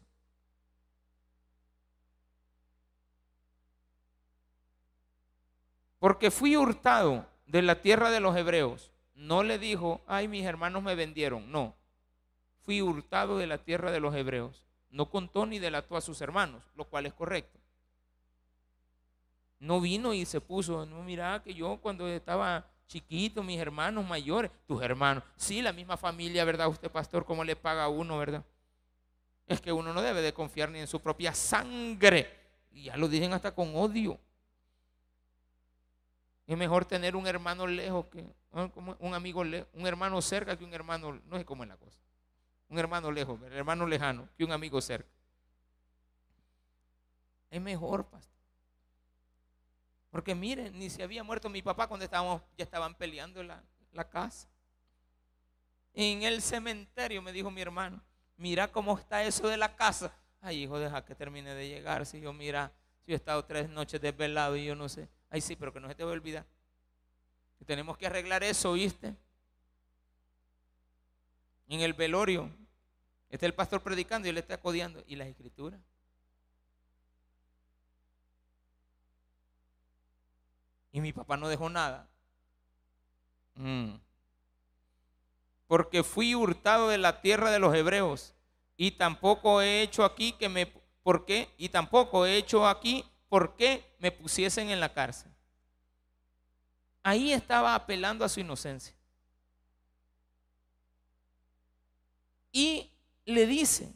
[5.98, 8.92] Porque fui hurtado de la tierra de los hebreos.
[9.16, 11.50] No le dijo, ay, mis hermanos me vendieron.
[11.50, 11.74] No.
[12.60, 14.68] Fui hurtado de la tierra de los hebreos.
[14.88, 17.63] No contó ni delató a sus hermanos, lo cual es correcto
[19.64, 24.50] no vino y se puso, no, mira que yo cuando estaba chiquito, mis hermanos mayores,
[24.66, 26.68] tus hermanos, sí, la misma familia, ¿verdad?
[26.68, 28.44] Usted, pastor, ¿cómo le paga a uno, verdad?
[29.46, 32.30] Es que uno no debe de confiar ni en su propia sangre.
[32.72, 34.18] Y ya lo dicen hasta con odio.
[36.46, 41.20] Es mejor tener un hermano lejos que un amigo un hermano cerca que un hermano,
[41.26, 41.98] no sé cómo es la cosa.
[42.68, 45.08] Un hermano lejos, un hermano lejano que un amigo cerca.
[47.50, 48.33] Es mejor, pastor.
[50.14, 54.08] Porque miren, ni se había muerto mi papá cuando estábamos, ya estaban peleando en la,
[54.08, 54.48] casa.
[55.92, 58.00] En el cementerio me dijo mi hermano,
[58.36, 60.16] mira cómo está eso de la casa.
[60.40, 62.06] Ay, hijo, deja que termine de llegar.
[62.06, 65.08] Si yo, mira, si yo he estado tres noches desvelado y yo no sé.
[65.30, 66.46] Ay, sí, pero que no se te va a olvidar.
[67.66, 69.16] tenemos que arreglar eso, ¿viste?
[71.66, 72.48] En el velorio,
[73.30, 75.02] está el pastor predicando y él está codiando.
[75.08, 75.80] ¿Y las escrituras?
[80.94, 82.08] Y mi papá no dejó nada.
[83.56, 83.96] Mm.
[85.66, 88.32] Porque fui hurtado de la tierra de los hebreos
[88.76, 91.52] y tampoco he hecho aquí que me, ¿por qué?
[91.58, 95.32] Y tampoco he hecho aquí por qué me pusiesen en la cárcel.
[97.02, 98.94] Ahí estaba apelando a su inocencia.
[102.52, 102.88] Y
[103.24, 103.92] le dice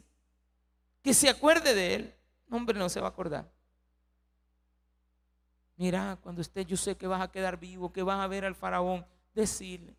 [1.01, 2.15] que se acuerde de él.
[2.51, 3.49] hombre, no se va a acordar.
[5.79, 8.53] Mira, cuando esté, yo sé que vas a quedar vivo, que vas a ver al
[8.53, 9.05] faraón.
[9.33, 9.95] Decirle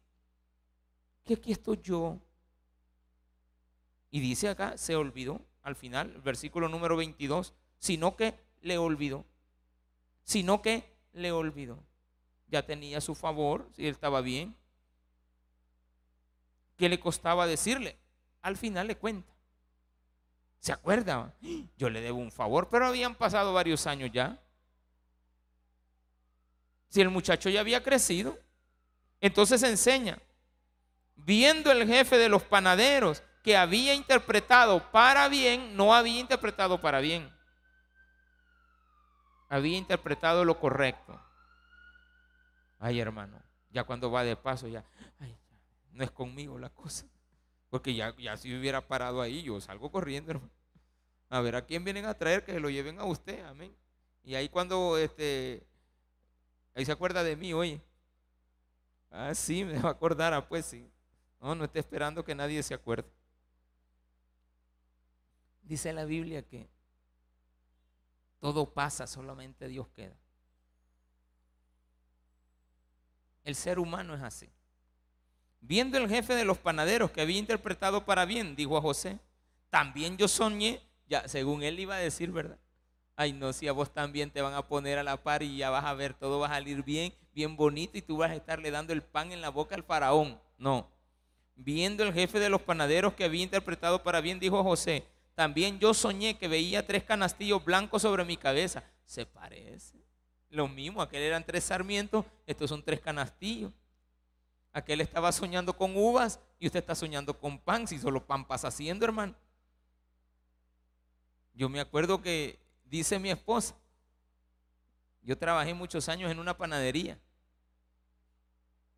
[1.24, 2.18] que aquí estoy yo.
[4.10, 9.24] Y dice acá, se olvidó al final, versículo número 22, sino que le olvidó.
[10.22, 11.82] Sino que le olvidó.
[12.48, 14.54] Ya tenía su favor, si él estaba bien.
[16.76, 17.96] ¿Qué le costaba decirle?
[18.42, 19.32] Al final le cuenta.
[20.58, 21.34] ¿Se acuerda?
[21.78, 24.38] Yo le debo un favor, pero habían pasado varios años ya.
[26.90, 28.38] Si el muchacho ya había crecido,
[29.20, 30.18] entonces enseña,
[31.14, 37.00] viendo el jefe de los panaderos que había interpretado para bien, no había interpretado para
[37.00, 37.32] bien.
[39.48, 41.20] Había interpretado lo correcto.
[42.80, 44.84] Ay, hermano, ya cuando va de paso, ya,
[45.92, 47.06] no es conmigo la cosa.
[47.68, 50.52] Porque ya, ya si hubiera parado ahí, yo salgo corriendo, hermano.
[51.28, 53.76] A ver a quién vienen a traer, que se lo lleven a usted, amén.
[54.24, 55.64] Y ahí cuando, este,
[56.80, 57.80] ahí se acuerda de mí, oye.
[59.10, 60.90] Ah, sí, me va a acordar, ah, pues sí.
[61.40, 63.08] No, no esté esperando que nadie se acuerde.
[65.62, 66.68] Dice la Biblia que
[68.40, 70.16] todo pasa, solamente Dios queda.
[73.44, 74.50] El ser humano es así.
[75.60, 79.18] Viendo el jefe de los panaderos que había interpretado para bien, dijo a José,
[79.68, 82.58] también yo soñé, ya según él iba a decir, ¿verdad?
[83.20, 85.68] Ay, no, si a vos también te van a poner a la par y ya
[85.68, 88.70] vas a ver, todo va a salir bien, bien bonito y tú vas a estarle
[88.70, 90.40] dando el pan en la boca al faraón.
[90.56, 90.88] No.
[91.54, 95.04] Viendo el jefe de los panaderos que había interpretado para bien, dijo José,
[95.34, 98.82] también yo soñé que veía tres canastillos blancos sobre mi cabeza.
[99.04, 99.98] Se parece.
[100.48, 103.70] Lo mismo, aquel eran tres sarmientos, estos son tres canastillos.
[104.72, 108.68] Aquel estaba soñando con uvas y usted está soñando con pan, si solo pan pasa
[108.68, 109.34] haciendo, hermano.
[111.52, 112.58] Yo me acuerdo que
[112.90, 113.74] dice mi esposa,
[115.22, 117.18] yo trabajé muchos años en una panadería,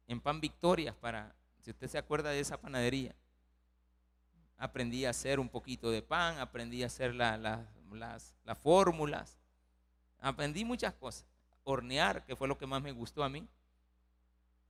[0.08, 3.14] en Pan Victorias, para, si usted se acuerda de esa panadería
[4.62, 7.66] aprendí a hacer un poquito de pan, aprendí a hacer las,
[8.62, 9.36] fórmulas,
[10.20, 11.26] aprendí muchas cosas.
[11.64, 13.48] Hornear, que fue lo que más me gustó a mí.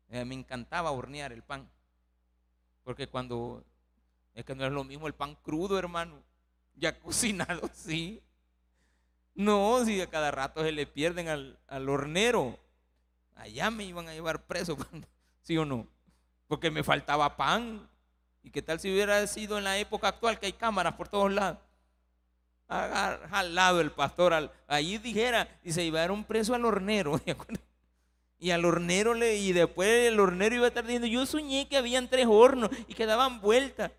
[0.08, 1.70] Eh, me encantaba hornear el pan.
[2.84, 3.62] Porque cuando,
[4.32, 6.22] es que no es lo mismo el pan crudo, hermano,
[6.74, 8.22] ya cocinado, sí.
[9.34, 12.58] No, si a cada rato se le pierden al, al hornero.
[13.34, 14.76] Allá me iban a llevar preso,
[15.42, 15.86] ¿sí o no?
[16.46, 17.88] Porque me faltaba pan.
[18.42, 21.32] ¿Y qué tal si hubiera sido en la época actual que hay cámaras por todos
[21.32, 21.58] lados?
[22.68, 27.20] Al lado el pastor, al, allí dijera, y se llevaron preso al hornero.
[28.38, 31.76] Y al hornero le, y después el hornero iba a estar diciendo, yo soñé que
[31.76, 33.92] habían tres hornos y que daban vueltas.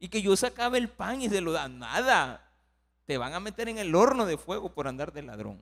[0.00, 1.78] Y que yo sacaba el pan y se lo dan.
[1.78, 2.49] Nada.
[3.10, 5.60] Te van a meter en el horno de fuego por andar de ladrón.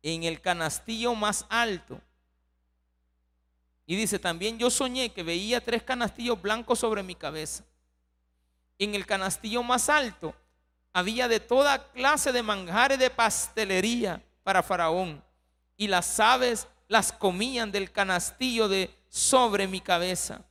[0.00, 2.00] En el canastillo más alto
[3.84, 7.64] y dice, también yo soñé que veía tres canastillos blancos sobre mi cabeza.
[8.78, 10.36] En el canastillo más alto
[10.92, 15.20] había de toda clase de manjares de pastelería para Faraón.
[15.76, 20.44] Y las aves las comían del canastillo de sobre mi cabeza.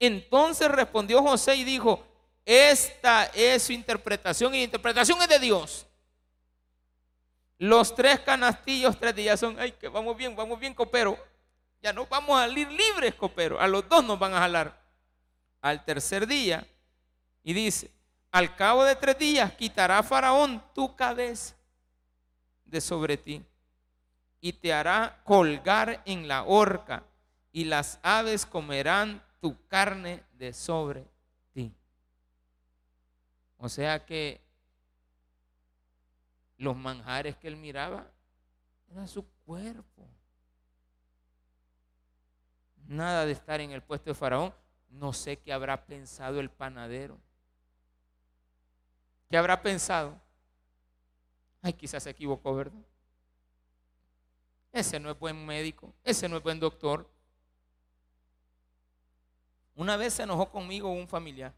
[0.00, 2.02] Entonces respondió José y dijo,
[2.44, 5.86] esta es su interpretación y la interpretación es de Dios.
[7.58, 11.18] Los tres canastillos, tres días son, ay, que vamos bien, vamos bien, copero
[11.84, 13.60] ya no vamos a salir libres, copero.
[13.60, 14.74] A los dos nos van a jalar.
[15.60, 16.66] Al tercer día,
[17.42, 17.90] y dice,
[18.32, 21.54] al cabo de tres días quitará Faraón tu cabeza
[22.64, 23.44] de sobre ti
[24.40, 27.04] y te hará colgar en la horca
[27.52, 31.04] y las aves comerán tu carne de sobre.
[33.64, 34.42] O sea que
[36.58, 38.06] los manjares que él miraba
[38.90, 40.06] era su cuerpo
[42.86, 44.52] nada de estar en el puesto de Faraón.
[44.90, 47.18] No sé qué habrá pensado el panadero.
[49.30, 50.20] ¿Qué habrá pensado?
[51.62, 52.84] Ay, quizás se equivocó, ¿verdad?
[54.72, 57.10] Ese no es buen médico, ese no es buen doctor.
[59.74, 61.54] Una vez se enojó conmigo un familiar.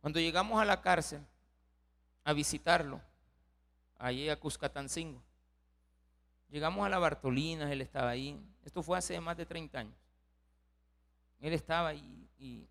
[0.00, 1.24] Cuando llegamos a la cárcel
[2.24, 3.00] a visitarlo,
[3.98, 5.22] allí a Cuscatancingo,
[6.48, 8.40] llegamos a la Bartolina, él estaba ahí.
[8.64, 9.94] Esto fue hace más de 30 años.
[11.40, 12.66] Él estaba ahí y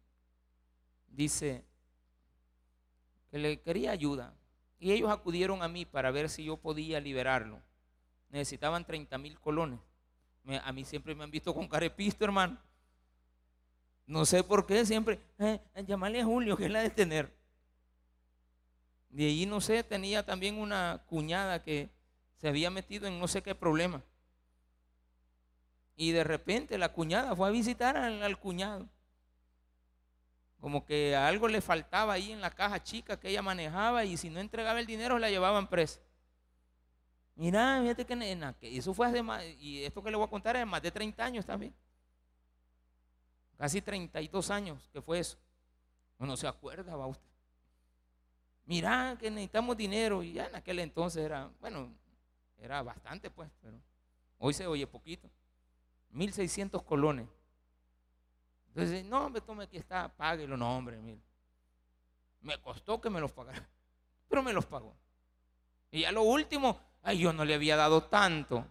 [1.08, 1.64] dice
[3.32, 4.34] que le quería ayuda.
[4.80, 7.62] Y ellos acudieron a mí para ver si yo podía liberarlo.
[8.30, 9.80] Necesitaban 30 mil colones.
[10.64, 12.58] a mí siempre me han visto con carepisto, hermano.
[14.10, 17.32] No sé por qué, siempre, eh, llamarle a Julio, que es la de tener.
[19.10, 21.92] De ahí, no sé, tenía también una cuñada que
[22.38, 24.02] se había metido en no sé qué problema.
[25.96, 28.90] Y de repente la cuñada fue a visitar al, cuñado.
[30.60, 34.32] Como que algo le faltaba ahí en la caja chica que ella manejaba y si
[34.32, 36.00] no entregaba el dinero la llevaban presa.
[37.36, 40.32] Mira, fíjate que, nena, que eso fue hace más, y esto que le voy a
[40.32, 41.76] contar es más de 30 años también.
[43.60, 45.38] Casi 32 años que fue eso.
[46.18, 47.30] No se acuerda, va usted.
[48.64, 50.24] Mira, que necesitamos dinero.
[50.24, 51.94] Y ya en aquel entonces era, bueno,
[52.58, 53.78] era bastante pues, pero
[54.38, 55.30] hoy se oye poquito.
[56.12, 57.28] 1600 colones.
[58.70, 60.56] Entonces, no, hombre, tome aquí está, páguelo.
[60.56, 61.20] No, hombre, mire.
[62.40, 63.68] Me costó que me los pagara,
[64.30, 64.96] pero me los pagó.
[65.92, 68.66] Y ya lo último, ay, yo no le había dado tanto.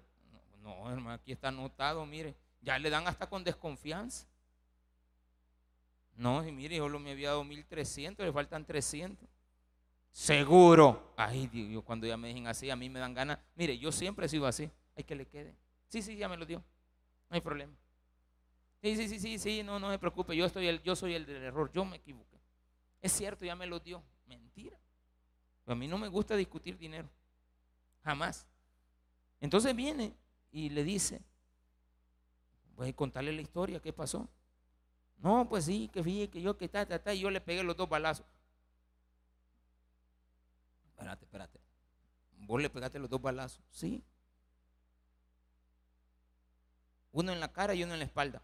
[0.63, 2.35] No hermano, aquí está anotado, mire.
[2.63, 4.28] Ya le dan hasta con desconfianza.
[6.19, 9.29] No, y mire, yo lo me había dado 1300, le faltan 300.
[10.11, 11.15] Seguro.
[11.17, 13.39] Ay, Dios, cuando ya me dejen así, a mí me dan ganas.
[13.55, 14.69] Mire, yo siempre he sido así.
[14.97, 15.55] Hay que le quede.
[15.87, 16.59] Sí, sí, ya me lo dio.
[17.31, 17.73] No hay problema.
[18.83, 20.37] Sí, sí, sí, sí, sí, no, no se preocupe.
[20.37, 21.71] Yo, estoy el, yo soy el del error.
[21.73, 22.41] Yo me equivoqué.
[23.01, 24.03] Es cierto, ya me lo dio.
[24.27, 24.77] Mentira.
[25.67, 27.09] a mí no me gusta discutir dinero.
[28.03, 28.45] Jamás.
[29.41, 30.17] Entonces viene
[30.51, 31.23] y le dice,
[32.75, 34.29] voy a contarle la historia, ¿qué pasó?
[35.19, 37.89] No, pues sí, que fíjate que yo que está, y yo le pegué los dos
[37.89, 38.25] balazos.
[40.91, 41.61] Espérate, espérate.
[42.39, 43.63] Vos le pegaste los dos balazos.
[43.71, 44.03] Sí.
[47.13, 48.43] Uno en la cara y uno en la espalda.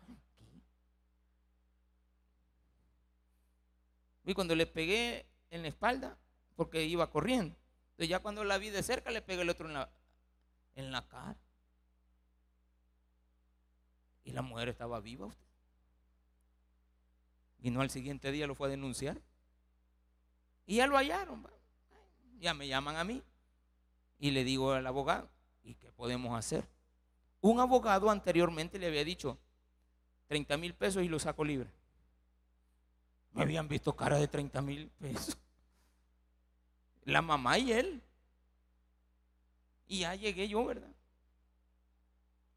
[4.24, 6.16] Y cuando le pegué en la espalda,
[6.56, 7.56] porque iba corriendo.
[7.90, 9.90] Entonces ya cuando la vi de cerca, le pegué el otro en la,
[10.74, 11.36] en la cara.
[14.24, 15.43] Y la mujer estaba viva usted.
[17.64, 19.18] Y no al siguiente día lo fue a denunciar.
[20.66, 21.48] Y ya lo hallaron.
[22.38, 23.22] Ya me llaman a mí.
[24.18, 25.30] Y le digo al abogado,
[25.62, 26.68] ¿y qué podemos hacer?
[27.40, 29.38] Un abogado anteriormente le había dicho
[30.26, 31.70] 30 mil pesos y lo saco libre.
[33.32, 35.38] Me habían visto cara de 30 mil pesos.
[37.04, 38.02] La mamá y él.
[39.86, 40.92] Y ya llegué yo, ¿verdad?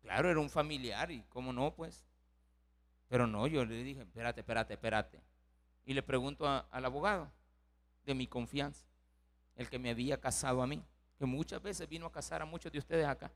[0.02, 2.07] Claro, era un familiar y cómo no, pues.
[3.08, 5.22] Pero no, yo le dije, espérate, espérate, espérate.
[5.86, 7.32] Y le pregunto al abogado
[8.06, 8.86] de mi confianza,
[9.56, 10.84] el que me había casado a mí,
[11.18, 13.32] que muchas veces vino a casar a muchos de ustedes acá.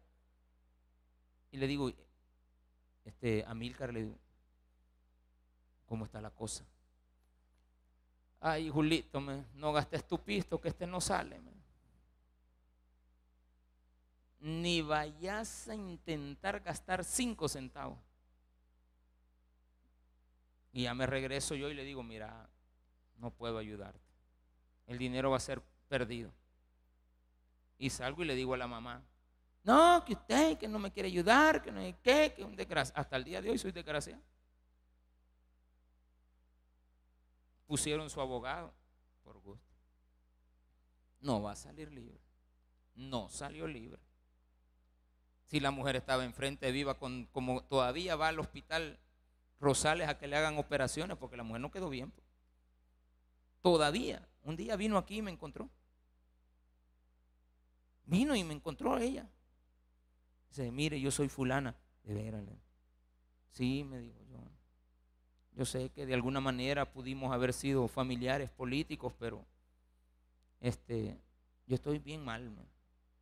[1.52, 1.92] Y le digo,
[3.06, 4.18] este, a Milcar le digo,
[5.86, 6.66] ¿cómo está la cosa?
[8.40, 9.22] Ay, Julito,
[9.54, 11.40] no gastes tu pisto, que este no sale.
[14.40, 18.00] Ni vayas a intentar gastar cinco centavos.
[20.72, 22.50] Y ya me regreso yo y le digo, mira,
[23.18, 24.00] no puedo ayudarte.
[24.88, 26.32] El dinero va a ser perdido.
[27.78, 29.04] Y salgo y le digo a la mamá,
[29.64, 33.00] no, que usted, que no me quiere ayudar, que no hay qué, que un desgraciado.
[33.00, 34.22] Hasta el día de hoy soy desgraciado.
[37.68, 38.74] Pusieron su abogado
[39.24, 39.66] por gusto.
[41.20, 42.20] No va a salir libre.
[42.96, 44.02] No salió libre.
[45.46, 49.00] Si la mujer estaba enfrente viva, con, como todavía va al hospital
[49.62, 52.12] Rosales a que le hagan operaciones porque la mujer no quedó bien.
[53.62, 54.28] Todavía.
[54.44, 55.70] Un día vino aquí y me encontró.
[58.06, 59.30] Vino y me encontró ella.
[60.50, 61.76] Dice, mire, yo soy fulana.
[62.04, 62.44] De veras.
[63.52, 64.40] Sí, me dijo yo.
[65.54, 69.46] Yo sé que de alguna manera pudimos haber sido familiares políticos, pero
[70.60, 71.20] este,
[71.68, 72.52] yo estoy bien mal.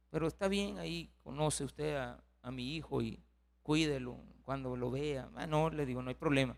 [0.09, 3.19] Pero está bien ahí, conoce usted a, a mi hijo y
[3.63, 5.29] cuídelo cuando lo vea.
[5.35, 6.57] Ah, no, le digo, no hay problema.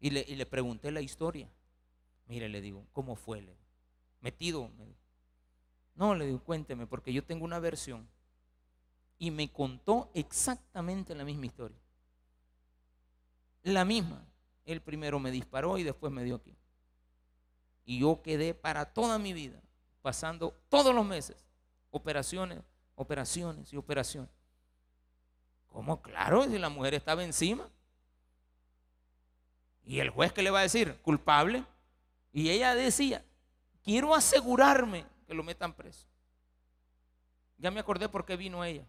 [0.00, 1.48] Y le, y le pregunté la historia.
[2.26, 3.46] Mire, le digo, ¿cómo fue?
[4.20, 4.70] Metido.
[5.94, 8.08] No, le digo, cuénteme, porque yo tengo una versión.
[9.18, 11.78] Y me contó exactamente la misma historia.
[13.62, 14.26] La misma.
[14.64, 16.56] Él primero me disparó y después me dio aquí.
[17.84, 19.60] Y yo quedé para toda mi vida,
[20.00, 21.36] pasando todos los meses,
[21.90, 22.60] operaciones,
[22.94, 24.30] operaciones y operaciones.
[25.74, 26.00] ¿Cómo?
[26.00, 27.68] Claro, si la mujer estaba encima.
[29.84, 31.64] Y el juez que le va a decir, culpable.
[32.32, 33.24] Y ella decía,
[33.82, 36.06] quiero asegurarme que lo metan preso.
[37.58, 38.86] Ya me acordé por qué vino ella.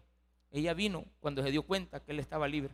[0.52, 2.72] Ella vino cuando se dio cuenta que él estaba libre.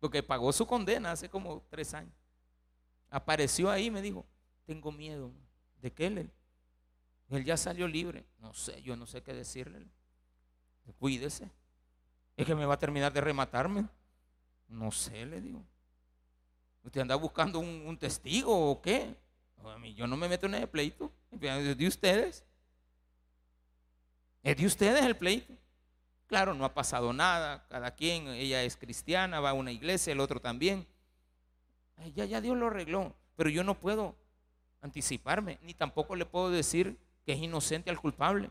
[0.00, 2.12] Porque pagó su condena hace como tres años.
[3.08, 4.26] Apareció ahí y me dijo,
[4.66, 5.32] tengo miedo.
[5.80, 6.30] ¿De qué él?
[7.30, 8.26] Él ya salió libre.
[8.38, 9.86] No sé, yo no sé qué decirle.
[10.98, 11.50] Cuídese.
[12.40, 13.84] Es que me va a terminar de rematarme.
[14.66, 15.62] No sé, le digo.
[16.82, 19.14] ¿Usted anda buscando un, testigo o qué?
[19.62, 21.12] A mí, yo no me meto en ese pleito.
[21.38, 22.42] Es de ustedes.
[24.42, 25.52] Es de ustedes el pleito.
[26.28, 27.66] Claro, no ha pasado nada.
[27.68, 30.86] Cada quien, ella es cristiana, va a una iglesia, el otro también.
[32.14, 33.14] ya, ya Dios lo arregló.
[33.36, 34.16] Pero yo no puedo
[34.80, 38.50] anticiparme, ni tampoco le puedo decir que es inocente al culpable.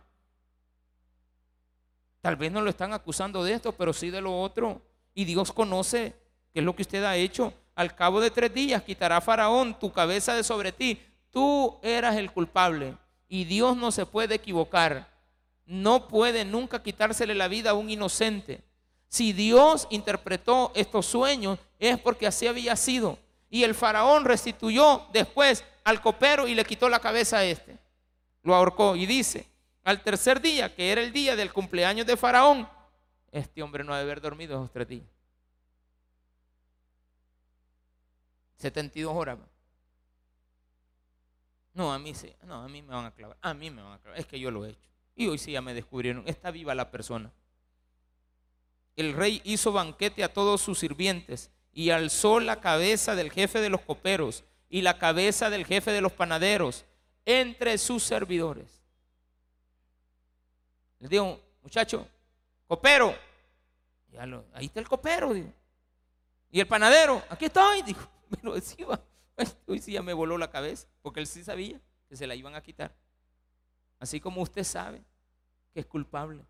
[2.22, 4.82] Tal vez no lo están acusando de esto, pero sí de lo otro.
[5.14, 6.16] Y Dios conoce
[6.54, 7.54] qué es lo que usted ha hecho.
[7.76, 11.02] Al cabo de tres días quitará Faraón tu cabeza de sobre ti.
[11.32, 12.98] Tú eras el culpable.
[13.28, 15.08] Y Dios no se puede equivocar.
[15.66, 18.64] No puede nunca quitársele la vida a un inocente.
[19.08, 23.18] Si Dios interpretó estos sueños es porque así había sido.
[23.50, 27.78] Y el faraón restituyó después al copero y le quitó la cabeza a este.
[28.44, 29.49] Lo ahorcó y dice,
[29.84, 32.68] al tercer día, que era el día del cumpleaños de Faraón,
[33.32, 35.08] este hombre no ha de haber dormido esos tres días.
[38.58, 39.38] 72 horas.
[41.74, 43.94] No, a mí sí, no, a mí me van a clavar, a mí me van
[43.94, 44.90] a clavar, es que yo lo he hecho.
[45.16, 47.32] Y hoy sí ya me descubrieron, está viva la persona.
[48.96, 53.70] El rey hizo banquete a todos sus sirvientes y alzó la cabeza del jefe de
[53.70, 56.86] los coperos y la cabeza del jefe de los panaderos
[57.26, 58.79] entre sus servidores.
[61.00, 62.08] Le digo, muchacho,
[62.68, 63.16] copero.
[64.54, 65.34] ahí está el copero.
[66.52, 67.82] Y el panadero, aquí estoy.
[67.86, 68.08] Dijo,
[68.44, 68.88] me decía.
[69.68, 72.56] Hoy sí ya me voló la cabeza, porque él sí sabía que se la iban
[72.56, 72.94] a quitar.
[74.00, 75.04] Así como usted sabe
[75.74, 76.44] que es culpable.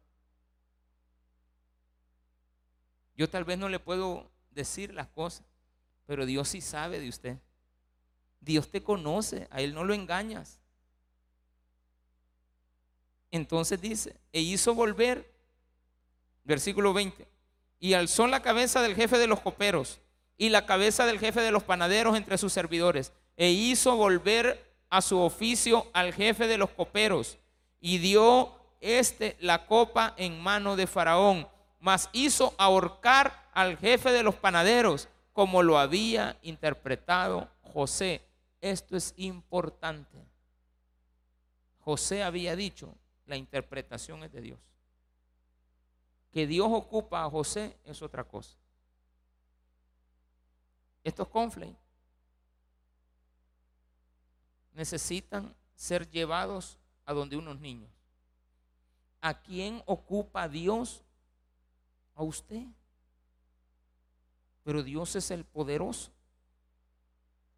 [3.15, 5.45] Yo tal vez no le puedo decir las cosas,
[6.05, 7.37] pero Dios sí sabe de usted.
[8.39, 10.58] Dios te conoce, a Él no lo engañas.
[13.31, 15.31] Entonces dice, e hizo volver,
[16.43, 17.27] versículo 20,
[17.79, 19.99] y alzó la cabeza del jefe de los coperos
[20.37, 25.01] y la cabeza del jefe de los panaderos entre sus servidores, e hizo volver a
[25.01, 27.37] su oficio al jefe de los coperos,
[27.81, 31.47] y dio este la copa en mano de Faraón,
[31.79, 38.21] mas hizo ahorcar al jefe de los panaderos, como lo había interpretado José.
[38.61, 40.17] Esto es importante.
[41.79, 42.93] José había dicho,
[43.29, 44.59] la interpretación es de Dios.
[46.31, 48.57] Que Dios ocupa a José es otra cosa.
[51.03, 51.77] Estos conflictos
[54.73, 57.89] necesitan ser llevados a donde unos niños.
[59.21, 61.03] ¿A quién ocupa Dios?
[62.15, 62.65] A usted.
[64.63, 66.11] Pero Dios es el poderoso.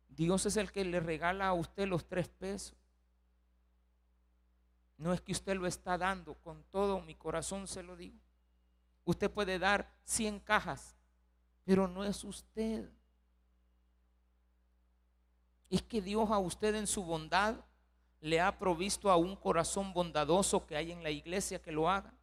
[0.09, 2.80] Dios es el que le regala a usted los tres pesos.
[5.01, 8.19] No es que usted lo está dando, con todo mi corazón se lo digo.
[9.03, 10.95] Usted puede dar 100 cajas,
[11.63, 12.87] pero no es usted.
[15.71, 17.55] Es que Dios a usted en su bondad
[18.19, 22.13] le ha provisto a un corazón bondadoso que hay en la iglesia que lo haga.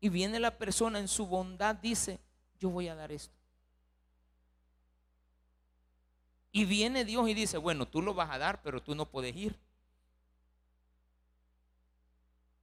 [0.00, 2.18] Y viene la persona en su bondad, dice,
[2.58, 3.36] yo voy a dar esto.
[6.50, 9.36] Y viene Dios y dice, bueno, tú lo vas a dar, pero tú no puedes
[9.36, 9.60] ir.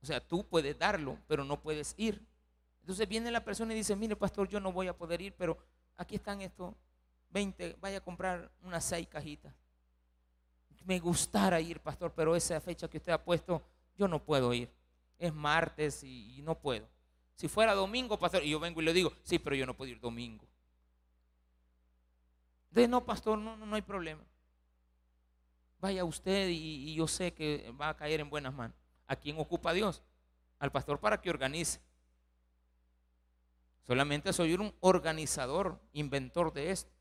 [0.01, 2.25] O sea, tú puedes darlo, pero no puedes ir.
[2.81, 5.57] Entonces viene la persona y dice, mire pastor, yo no voy a poder ir, pero
[5.97, 6.73] aquí están estos
[7.31, 9.53] 20, vaya a comprar unas seis cajitas.
[10.85, 13.61] Me gustara ir, pastor, pero esa fecha que usted ha puesto,
[13.97, 14.71] yo no puedo ir.
[15.19, 16.87] Es martes y, no puedo.
[17.35, 19.91] Si fuera domingo, pastor, y yo vengo y le digo, sí, pero yo no puedo
[19.91, 20.45] ir domingo.
[22.71, 24.23] De no, pastor, no, no, hay problema.
[25.79, 28.78] Vaya usted y yo sé que va a caer en buenas manos.
[29.09, 30.03] ¿A quién ocupa Dios?
[30.59, 31.81] Al pastor para que organice.
[33.87, 36.91] Solamente soy un organizador, inventor de esto.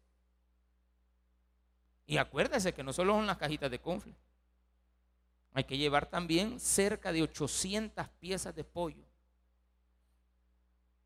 [2.06, 4.14] Y acuérdese que no solo son las cajitas de confle.
[5.52, 9.04] Hay que llevar también cerca de 800 piezas de pollo.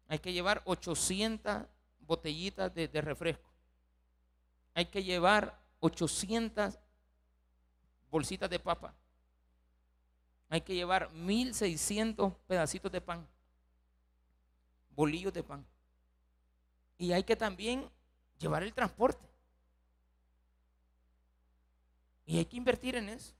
[0.06, 1.64] Hay que llevar 800
[1.98, 3.50] botellitas de, de refresco.
[4.74, 6.78] Hay que llevar 800
[8.08, 8.94] bolsitas de papa.
[10.52, 13.26] Hay que llevar 1600 pedacitos de pan,
[14.90, 15.64] bolillos de pan.
[16.98, 17.88] Y hay que también
[18.38, 19.26] llevar el transporte.
[22.26, 23.32] Y hay que invertir en eso.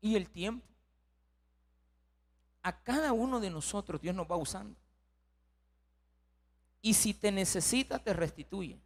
[0.00, 0.64] Y el tiempo.
[2.62, 4.78] A cada uno de nosotros Dios nos va usando.
[6.80, 8.78] Y si te necesita, te restituye.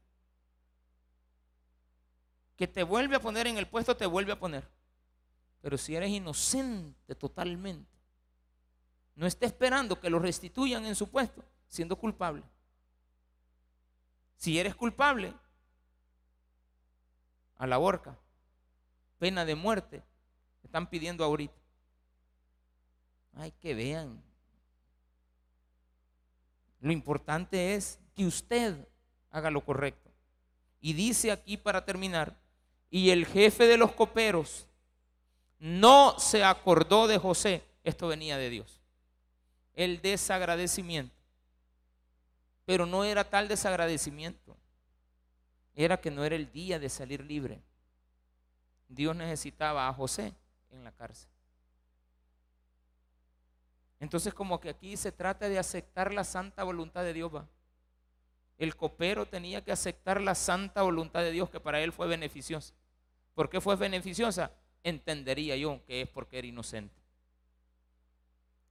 [2.57, 4.76] Que te vuelve a poner en el puesto, te vuelve a poner.
[5.67, 7.91] Pero si eres inocente totalmente,
[9.17, 12.45] no esté esperando que lo restituyan en su puesto, siendo culpable.
[14.37, 15.35] Si eres culpable,
[17.57, 18.17] a la horca,
[19.19, 20.05] pena de muerte,
[20.63, 21.61] están pidiendo ahorita.
[23.33, 24.23] Ay, que vean.
[26.79, 28.87] Lo importante es que usted
[29.33, 30.13] haga lo correcto.
[30.81, 32.39] Y dice aquí para terminar,
[32.89, 34.69] y el jefe de los coperos
[35.59, 37.63] no se acordó de José.
[37.85, 38.81] Esto venía de Dios.
[39.75, 41.15] El desagradecimiento.
[42.65, 44.57] Pero no era tal desagradecimiento.
[45.75, 47.61] Era que no era el día de salir libre.
[48.89, 50.35] Dios necesitaba a José
[50.71, 51.29] en la cárcel.
[54.01, 57.33] Entonces como que aquí se trata de aceptar la santa voluntad de Dios.
[58.59, 62.75] El copero tenía que aceptar la santa voluntad de Dios que para él fue beneficiosa.
[63.35, 64.51] ¿Por qué fue beneficiosa?
[64.87, 66.95] Entendería yo que es porque era inocente.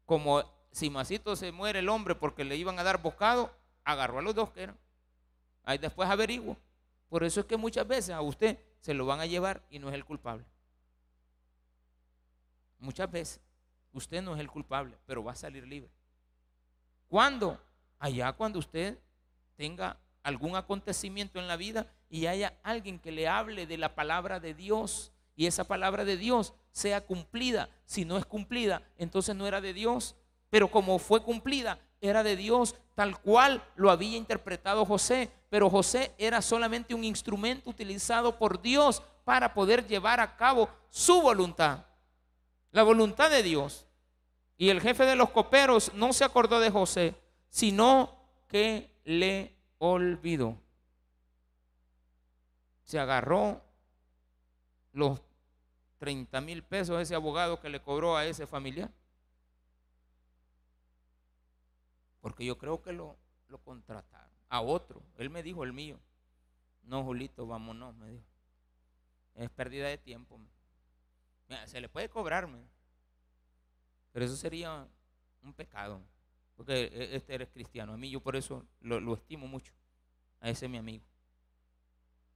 [0.06, 3.54] Como si Masito se muere el hombre porque le iban a dar bocado,
[3.84, 4.78] agarró a los dos que eran.
[5.66, 6.56] Ahí después averiguo.
[7.10, 9.90] Por eso es que muchas veces a usted se lo van a llevar y no
[9.90, 10.46] es el culpable.
[12.80, 13.42] Muchas veces
[13.92, 15.92] usted no es el culpable, pero va a salir libre.
[17.10, 17.62] ¿Cuándo?
[18.00, 18.98] Allá cuando usted
[19.58, 24.40] tenga algún acontecimiento en la vida y haya alguien que le hable de la palabra
[24.40, 27.70] de Dios y esa palabra de Dios sea cumplida.
[27.86, 30.16] Si no es cumplida, entonces no era de Dios.
[30.50, 35.30] Pero como fue cumplida, era de Dios tal cual lo había interpretado José.
[35.50, 41.22] Pero José era solamente un instrumento utilizado por Dios para poder llevar a cabo su
[41.22, 41.86] voluntad.
[42.72, 43.86] La voluntad de Dios.
[44.58, 47.16] Y el jefe de los coperos no se acordó de José,
[47.50, 48.16] sino
[48.48, 50.58] que le olvidó.
[52.86, 53.62] Se agarró
[54.94, 55.20] los
[56.06, 58.92] 30 mil pesos ese abogado que le cobró a ese familiar.
[62.22, 64.30] Porque yo creo que lo, lo contrataron.
[64.50, 65.02] A otro.
[65.18, 66.00] Él me dijo el mío.
[66.84, 68.24] No, Julito, vámonos, me dijo.
[69.34, 70.40] Es pérdida de tiempo.
[71.66, 72.60] se le puede cobrarme.
[74.12, 74.88] Pero eso sería
[75.42, 76.04] un pecado.
[76.56, 77.94] Porque e, este eres cristiano.
[77.94, 79.74] A mí yo por eso lo, lo estimo mucho.
[80.40, 81.04] A ese mi amigo.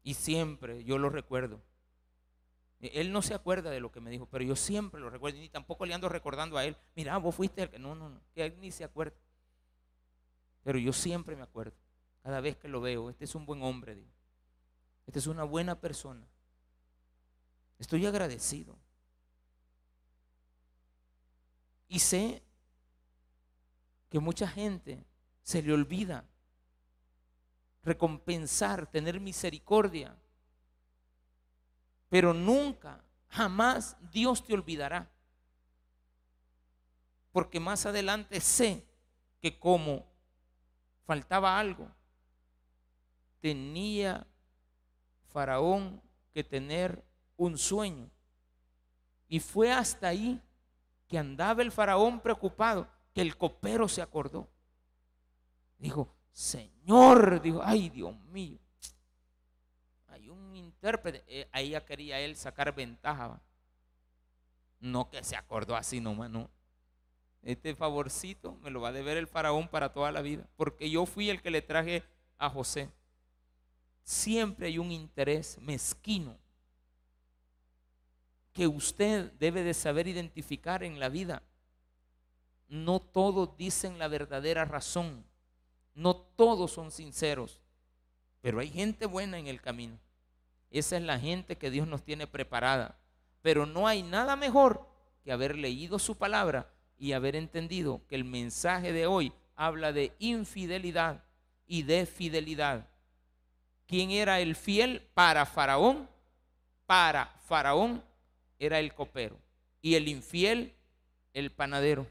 [0.01, 1.61] Y siempre yo lo recuerdo.
[2.82, 5.42] Él no se acuerda de lo que me dijo, pero yo siempre lo recuerdo.
[5.42, 6.78] Y tampoco le ando recordando a él.
[6.96, 7.80] Mira, vos fuiste el que.
[7.80, 8.22] No, no, no.
[8.34, 9.18] Que él ni se acuerda.
[10.64, 11.76] Pero yo siempre me acuerdo,
[12.22, 14.12] cada vez que lo veo, este es un buen hombre, digo.
[15.08, 16.26] Este es una buena persona.
[17.80, 18.78] Estoy agradecido.
[21.88, 22.44] Y sé
[24.10, 25.04] que mucha gente
[25.42, 26.26] se le olvida
[27.84, 30.16] recompensar, tener misericordia.
[32.10, 35.10] Pero nunca, jamás Dios te olvidará.
[37.32, 38.86] Porque más adelante sé
[39.39, 40.05] que como
[41.05, 41.88] faltaba algo.
[43.39, 44.28] Tenía
[45.32, 46.01] Faraón
[46.34, 47.03] que tener
[47.38, 48.10] un sueño.
[49.28, 50.41] Y fue hasta ahí
[51.07, 54.47] que andaba el faraón preocupado, que el copero se acordó.
[55.78, 58.60] Dijo, Señor, dijo, ay Dios mío.
[60.20, 63.39] Hay un intérprete, eh, ahí ya quería él sacar ventaja.
[64.82, 66.49] No que se acordó así nomás, no.
[67.41, 71.05] Este favorcito me lo va a deber el faraón para toda la vida, porque yo
[71.05, 72.03] fui el que le traje
[72.38, 72.89] a José.
[74.03, 76.38] Siempre hay un interés mezquino
[78.51, 81.43] que usted debe de saber identificar en la vida.
[82.67, 85.24] No todos dicen la verdadera razón,
[85.95, 87.61] no todos son sinceros,
[88.41, 89.97] pero hay gente buena en el camino.
[90.72, 92.97] Esa es la gente que Dios nos tiene preparada.
[93.41, 94.88] Pero no hay nada mejor
[95.24, 100.13] que haber leído su palabra y haber entendido que el mensaje de hoy habla de
[100.20, 101.24] infidelidad
[101.65, 102.88] y de fidelidad.
[103.88, 106.07] ¿Quién era el fiel para Faraón?
[106.86, 108.03] Para Faraón
[108.57, 109.38] era el copero
[109.82, 110.76] y el infiel
[111.34, 112.07] el panadero.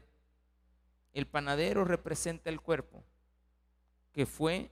[1.13, 3.03] El panadero representa el cuerpo,
[4.11, 4.69] que fue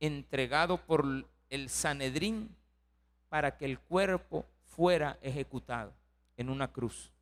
[0.00, 2.54] entregado por el Sanedrín
[3.28, 5.92] para que el cuerpo fuera ejecutado
[6.36, 7.12] en una cruz.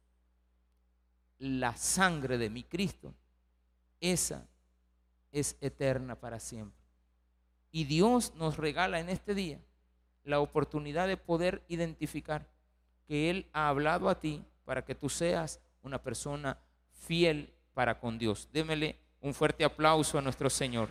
[1.39, 3.12] La sangre de mi Cristo,
[4.01, 4.47] esa
[5.33, 6.85] es eterna para siempre.
[7.70, 9.61] Y Dios nos regala en este día
[10.24, 12.47] la oportunidad de poder identificar
[13.07, 16.59] que Él ha hablado a ti para que tú seas una persona
[16.93, 18.49] fiel para con Dios.
[18.53, 20.91] Démele un fuerte aplauso a nuestro Señor.